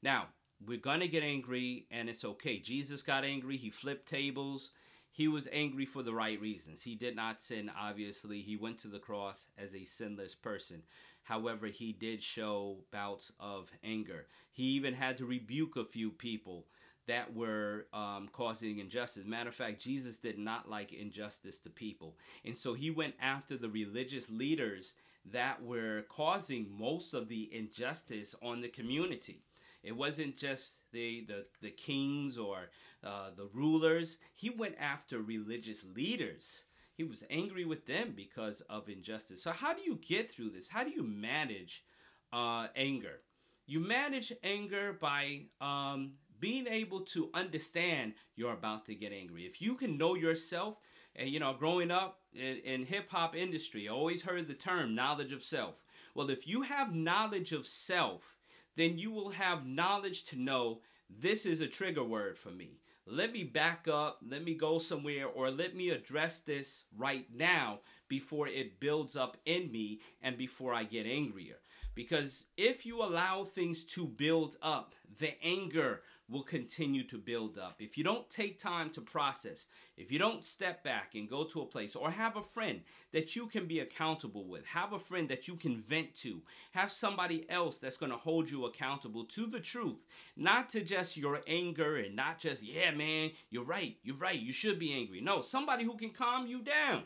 Now, 0.06 0.28
we're 0.64 0.78
going 0.78 1.00
to 1.00 1.08
get 1.08 1.24
angry, 1.24 1.88
and 1.90 2.08
it's 2.10 2.24
okay. 2.24 2.60
Jesus 2.60 3.02
got 3.02 3.24
angry, 3.24 3.58
he 3.58 3.72
flipped 3.72 4.08
tables. 4.08 4.70
He 5.12 5.28
was 5.28 5.48
angry 5.52 5.88
for 5.88 6.04
the 6.04 6.14
right 6.14 6.40
reasons. 6.40 6.84
He 6.84 6.94
did 6.94 7.16
not 7.16 7.42
sin, 7.42 7.72
obviously. 7.76 8.42
He 8.42 8.56
went 8.56 8.78
to 8.80 8.88
the 8.88 9.00
cross 9.00 9.48
as 9.58 9.74
a 9.74 9.84
sinless 9.84 10.36
person. 10.36 10.84
However, 11.24 11.66
he 11.66 11.92
did 11.92 12.22
show 12.22 12.78
bouts 12.92 13.32
of 13.40 13.72
anger. 13.84 14.28
He 14.52 14.66
even 14.74 14.94
had 14.94 15.18
to 15.18 15.26
rebuke 15.26 15.76
a 15.76 15.86
few 15.86 16.12
people 16.12 16.68
that 17.08 17.34
were 17.36 17.88
um, 17.92 18.30
causing 18.32 18.78
injustice. 18.78 19.26
Matter 19.26 19.50
of 19.50 19.56
fact, 19.56 19.82
Jesus 19.82 20.20
did 20.20 20.38
not 20.38 20.70
like 20.70 20.94
injustice 20.94 21.58
to 21.60 21.72
people. 21.72 22.16
And 22.46 22.56
so 22.56 22.76
he 22.76 22.92
went 22.92 23.16
after 23.20 23.58
the 23.58 23.70
religious 23.70 24.30
leaders 24.30 24.94
that 25.32 25.64
were 25.64 26.04
causing 26.10 26.68
most 26.78 27.16
of 27.16 27.28
the 27.28 27.50
injustice 27.52 28.36
on 28.44 28.62
the 28.62 28.68
community. 28.68 29.42
It 29.86 29.96
wasn't 29.96 30.38
just 30.38 30.80
the 30.92 31.26
the, 31.28 31.46
the 31.62 31.72
kings 31.72 32.38
or 32.38 32.70
uh, 33.04 33.30
the 33.36 33.50
rulers. 33.54 34.18
He 34.34 34.50
went 34.50 34.76
after 34.80 35.22
religious 35.22 35.84
leaders. 35.96 36.66
He 36.96 37.04
was 37.04 37.24
angry 37.30 37.66
with 37.66 37.86
them 37.86 38.14
because 38.16 38.62
of 38.62 38.90
injustice. 38.90 39.44
So 39.44 39.52
how 39.52 39.74
do 39.74 39.82
you 39.82 40.00
get 40.02 40.32
through 40.32 40.52
this? 40.52 40.70
How 40.70 40.84
do 40.84 40.90
you 40.90 41.04
manage 41.04 41.84
uh, 42.32 42.68
anger? 42.76 43.20
You 43.68 43.80
manage 43.80 44.32
anger 44.44 44.94
by 44.94 45.48
um, 45.60 46.14
being 46.40 46.68
able 46.68 47.02
to 47.02 47.30
understand 47.34 48.14
you're 48.36 48.54
about 48.54 48.86
to 48.86 48.96
get 48.96 49.12
angry. 49.12 49.46
If 49.46 49.62
you 49.62 49.76
can 49.76 49.98
know 49.98 50.16
yourself, 50.16 50.78
and 51.16 51.30
you 51.30 51.40
know, 51.40 51.54
growing 51.54 51.92
up 51.92 52.20
in, 52.34 52.58
in 52.58 52.86
hip 52.86 53.10
hop 53.10 53.36
industry, 53.36 53.88
I 53.88 53.92
always 53.92 54.22
heard 54.22 54.48
the 54.48 54.54
term 54.54 54.96
knowledge 54.96 55.32
of 55.32 55.44
self. 55.44 55.76
Well, 56.14 56.30
if 56.30 56.48
you 56.48 56.62
have 56.64 56.94
knowledge 56.94 57.52
of 57.52 57.68
self, 57.68 58.35
then 58.76 58.98
you 58.98 59.12
will 59.12 59.32
have 59.32 59.66
knowledge 59.66 60.24
to 60.26 60.40
know 60.40 60.82
this 61.10 61.46
is 61.46 61.62
a 61.62 61.68
trigger 61.68 62.04
word 62.04 62.38
for 62.38 62.50
me. 62.50 62.80
Let 63.08 63.32
me 63.32 63.44
back 63.44 63.88
up, 63.88 64.20
let 64.28 64.44
me 64.44 64.56
go 64.56 64.80
somewhere, 64.80 65.28
or 65.28 65.52
let 65.52 65.76
me 65.76 65.90
address 65.90 66.40
this 66.40 66.86
right 66.98 67.28
now 67.34 67.82
before 68.08 68.48
it 68.48 68.80
builds 68.80 69.16
up 69.16 69.38
in 69.46 69.72
me 69.72 70.00
and 70.24 70.38
before 70.38 70.74
I 70.74 70.86
get 70.86 71.06
angrier. 71.06 71.58
Because 71.94 72.46
if 72.58 72.86
you 72.86 73.04
allow 73.04 73.44
things 73.44 73.84
to 73.86 74.06
build 74.06 74.58
up, 74.62 74.96
the 75.20 75.34
anger 75.44 76.02
will 76.30 76.44
continue 76.44 77.04
to 77.04 77.18
build 77.18 77.58
up. 77.58 77.76
If 77.80 77.98
you 77.98 78.04
don't 78.04 78.30
take 78.30 78.60
time 78.60 78.90
to 78.92 79.02
process, 79.02 79.68
if 79.96 80.12
you 80.12 80.18
don't 80.18 80.44
step 80.44 80.84
back 80.84 81.14
and 81.14 81.30
go 81.30 81.44
to 81.46 81.62
a 81.62 81.66
place 81.66 81.96
or 81.96 82.10
have 82.10 82.36
a 82.36 82.42
friend 82.42 82.82
that 83.14 83.36
you 83.36 83.48
can 83.48 83.68
be 83.68 83.80
accountable 83.80 84.48
with, 84.48 84.66
have 84.66 84.94
a 84.94 85.00
friend 85.00 85.30
that 85.30 85.48
you 85.48 85.56
can 85.56 85.78
vent 85.82 86.16
to, 86.16 86.42
have 86.72 86.92
somebody 86.92 87.46
else 87.50 87.78
that's 87.78 87.98
going 87.98 88.12
to 88.12 88.18
hold 88.18 88.50
you 88.50 88.66
accountable 88.66 89.26
to 89.26 89.46
the 89.46 89.60
truth, 89.60 90.04
not 90.36 90.70
to 90.70 90.82
just 90.82 91.16
your 91.16 91.42
anger 91.48 91.98
and 91.98 92.16
not 92.16 92.40
just, 92.40 92.64
yeah, 92.64 92.92
man, 92.92 93.32
you're 93.50 93.64
right, 93.64 93.98
you're 94.04 94.18
right, 94.18 94.40
you 94.40 94.52
should 94.52 94.80
be 94.80 94.94
angry. 94.94 95.22
No, 95.22 95.42
somebody 95.42 95.84
who 95.84 95.96
can 95.96 96.10
calm 96.10 96.48
you 96.48 96.62
down. 96.62 97.04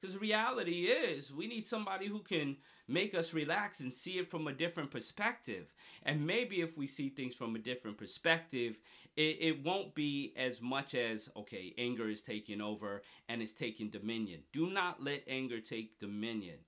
Because 0.00 0.16
reality 0.16 0.86
is, 0.86 1.32
we 1.32 1.48
need 1.48 1.66
somebody 1.66 2.06
who 2.06 2.20
can 2.20 2.56
make 2.86 3.14
us 3.14 3.34
relax 3.34 3.80
and 3.80 3.92
see 3.92 4.18
it 4.18 4.30
from 4.30 4.46
a 4.46 4.52
different 4.52 4.90
perspective. 4.90 5.74
And 6.04 6.24
maybe 6.24 6.60
if 6.60 6.78
we 6.78 6.86
see 6.86 7.08
things 7.08 7.34
from 7.34 7.56
a 7.56 7.58
different 7.58 7.98
perspective, 7.98 8.78
it, 9.16 9.38
it 9.40 9.64
won't 9.64 9.94
be 9.96 10.32
as 10.36 10.62
much 10.62 10.94
as, 10.94 11.28
okay, 11.36 11.74
anger 11.78 12.08
is 12.08 12.22
taking 12.22 12.60
over 12.60 13.02
and 13.28 13.42
it's 13.42 13.52
taking 13.52 13.88
dominion. 13.88 14.42
Do 14.52 14.70
not 14.70 15.02
let 15.02 15.24
anger 15.26 15.60
take 15.60 15.98
dominion. 15.98 16.58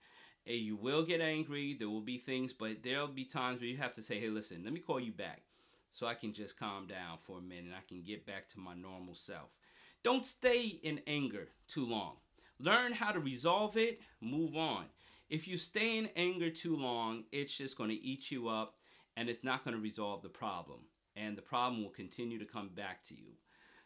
Eh, 0.46 0.54
you 0.54 0.74
will 0.74 1.04
get 1.04 1.20
angry, 1.20 1.74
there 1.74 1.88
will 1.88 2.00
be 2.00 2.18
things, 2.18 2.52
but 2.52 2.82
there'll 2.82 3.06
be 3.06 3.24
times 3.24 3.60
where 3.60 3.68
you 3.68 3.76
have 3.76 3.94
to 3.94 4.02
say, 4.02 4.18
hey, 4.18 4.28
listen, 4.28 4.62
let 4.64 4.72
me 4.72 4.80
call 4.80 4.98
you 4.98 5.12
back 5.12 5.42
so 5.92 6.06
I 6.06 6.14
can 6.14 6.32
just 6.32 6.58
calm 6.58 6.88
down 6.88 7.18
for 7.24 7.38
a 7.38 7.42
minute. 7.42 7.66
And 7.66 7.74
I 7.74 7.86
can 7.86 8.02
get 8.02 8.26
back 8.26 8.48
to 8.50 8.58
my 8.58 8.74
normal 8.74 9.14
self. 9.14 9.50
Don't 10.02 10.26
stay 10.26 10.80
in 10.82 11.00
anger 11.06 11.48
too 11.68 11.86
long 11.86 12.14
Learn 12.60 12.92
how 12.92 13.10
to 13.10 13.20
resolve 13.20 13.76
it, 13.76 14.00
move 14.20 14.54
on. 14.54 14.84
If 15.30 15.48
you 15.48 15.56
stay 15.56 15.96
in 15.96 16.10
anger 16.14 16.50
too 16.50 16.76
long, 16.76 17.24
it's 17.32 17.56
just 17.56 17.78
going 17.78 17.90
to 17.90 18.04
eat 18.04 18.30
you 18.30 18.48
up 18.48 18.74
and 19.16 19.28
it's 19.28 19.44
not 19.44 19.64
going 19.64 19.74
to 19.76 19.82
resolve 19.82 20.22
the 20.22 20.28
problem. 20.28 20.80
And 21.16 21.36
the 21.36 21.42
problem 21.42 21.82
will 21.82 21.90
continue 21.90 22.38
to 22.38 22.44
come 22.44 22.68
back 22.68 23.04
to 23.04 23.14
you. 23.14 23.32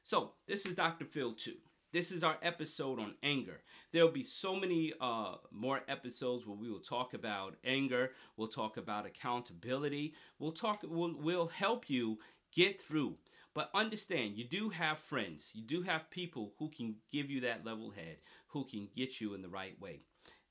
So, 0.02 0.32
this 0.46 0.66
is 0.66 0.74
Dr. 0.74 1.04
Phil 1.04 1.32
2. 1.32 1.54
This 1.92 2.10
is 2.10 2.24
our 2.24 2.36
episode 2.42 2.98
on 2.98 3.14
anger. 3.22 3.60
There'll 3.92 4.10
be 4.10 4.24
so 4.24 4.56
many 4.56 4.92
uh, 5.00 5.36
more 5.52 5.80
episodes 5.86 6.44
where 6.44 6.56
we 6.56 6.68
will 6.68 6.80
talk 6.80 7.14
about 7.14 7.54
anger. 7.64 8.10
We'll 8.36 8.48
talk 8.48 8.76
about 8.76 9.06
accountability. 9.06 10.14
We'll 10.40 10.52
talk. 10.52 10.80
We'll, 10.82 11.14
we'll 11.16 11.46
help 11.46 11.88
you 11.88 12.18
get 12.52 12.80
through. 12.80 13.14
But 13.54 13.70
understand, 13.72 14.36
you 14.36 14.44
do 14.44 14.68
have 14.70 14.98
friends. 14.98 15.52
You 15.54 15.62
do 15.62 15.82
have 15.82 16.10
people 16.10 16.52
who 16.58 16.68
can 16.70 16.96
give 17.12 17.30
you 17.30 17.40
that 17.42 17.64
level 17.64 17.90
head, 17.90 18.16
who 18.48 18.64
can 18.64 18.88
get 18.94 19.20
you 19.20 19.34
in 19.34 19.42
the 19.42 19.48
right 19.48 19.80
way. 19.80 20.00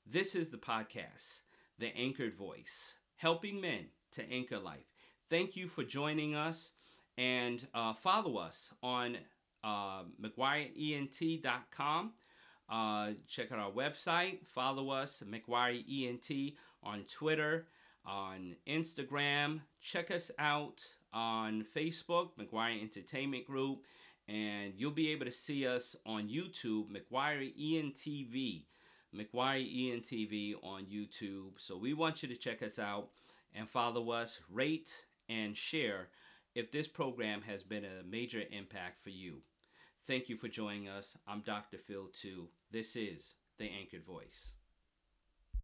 This 0.06 0.34
is 0.34 0.50
the 0.50 0.56
podcast, 0.56 1.42
The 1.78 1.94
Anchored 1.96 2.34
Voice, 2.34 2.94
helping 3.16 3.60
men 3.60 3.86
to 4.12 4.30
anchor 4.30 4.58
life. 4.58 4.86
Thank 5.28 5.54
you 5.54 5.68
for 5.68 5.84
joining 5.84 6.34
us 6.34 6.72
and 7.18 7.66
uh, 7.74 7.92
follow 7.92 8.36
us 8.38 8.72
on 8.82 9.18
uh, 9.62 10.04
McGuireENT.com. 10.22 12.12
Uh, 12.70 13.10
check 13.28 13.52
out 13.52 13.58
our 13.58 13.70
website. 13.70 14.46
Follow 14.46 14.90
us, 14.90 15.22
McGuireENT, 15.26 16.54
on 16.82 17.04
Twitter, 17.04 17.66
on 18.06 18.56
Instagram. 18.66 19.60
Check 19.80 20.10
us 20.10 20.30
out 20.38 20.82
on 21.14 21.64
Facebook, 21.74 22.30
McGuire 22.38 22.82
Entertainment 22.82 23.46
Group 23.46 23.84
and 24.28 24.72
you'll 24.76 24.90
be 24.90 25.10
able 25.10 25.26
to 25.26 25.32
see 25.32 25.66
us 25.66 25.96
on 26.06 26.28
YouTube, 26.28 26.86
McGuire 26.90 27.52
ENTV, 27.60 28.64
McGuire 29.14 29.92
ENTV 29.92 30.54
on 30.62 30.86
YouTube. 30.86 31.52
So 31.58 31.76
we 31.76 31.94
want 31.94 32.22
you 32.22 32.28
to 32.28 32.36
check 32.36 32.62
us 32.62 32.78
out 32.78 33.08
and 33.54 33.68
follow 33.68 34.10
us, 34.10 34.40
rate, 34.50 35.06
and 35.28 35.56
share 35.56 36.08
if 36.54 36.72
this 36.72 36.88
program 36.88 37.42
has 37.42 37.62
been 37.62 37.84
a 37.84 38.04
major 38.08 38.42
impact 38.50 39.02
for 39.02 39.10
you. 39.10 39.42
Thank 40.06 40.28
you 40.28 40.36
for 40.36 40.48
joining 40.48 40.88
us. 40.88 41.16
I'm 41.26 41.40
Dr. 41.40 41.78
Phil 41.78 42.08
2. 42.12 42.48
This 42.70 42.96
is 42.96 43.34
The 43.58 43.70
Anchored 43.70 44.04
Voice. 44.04 44.54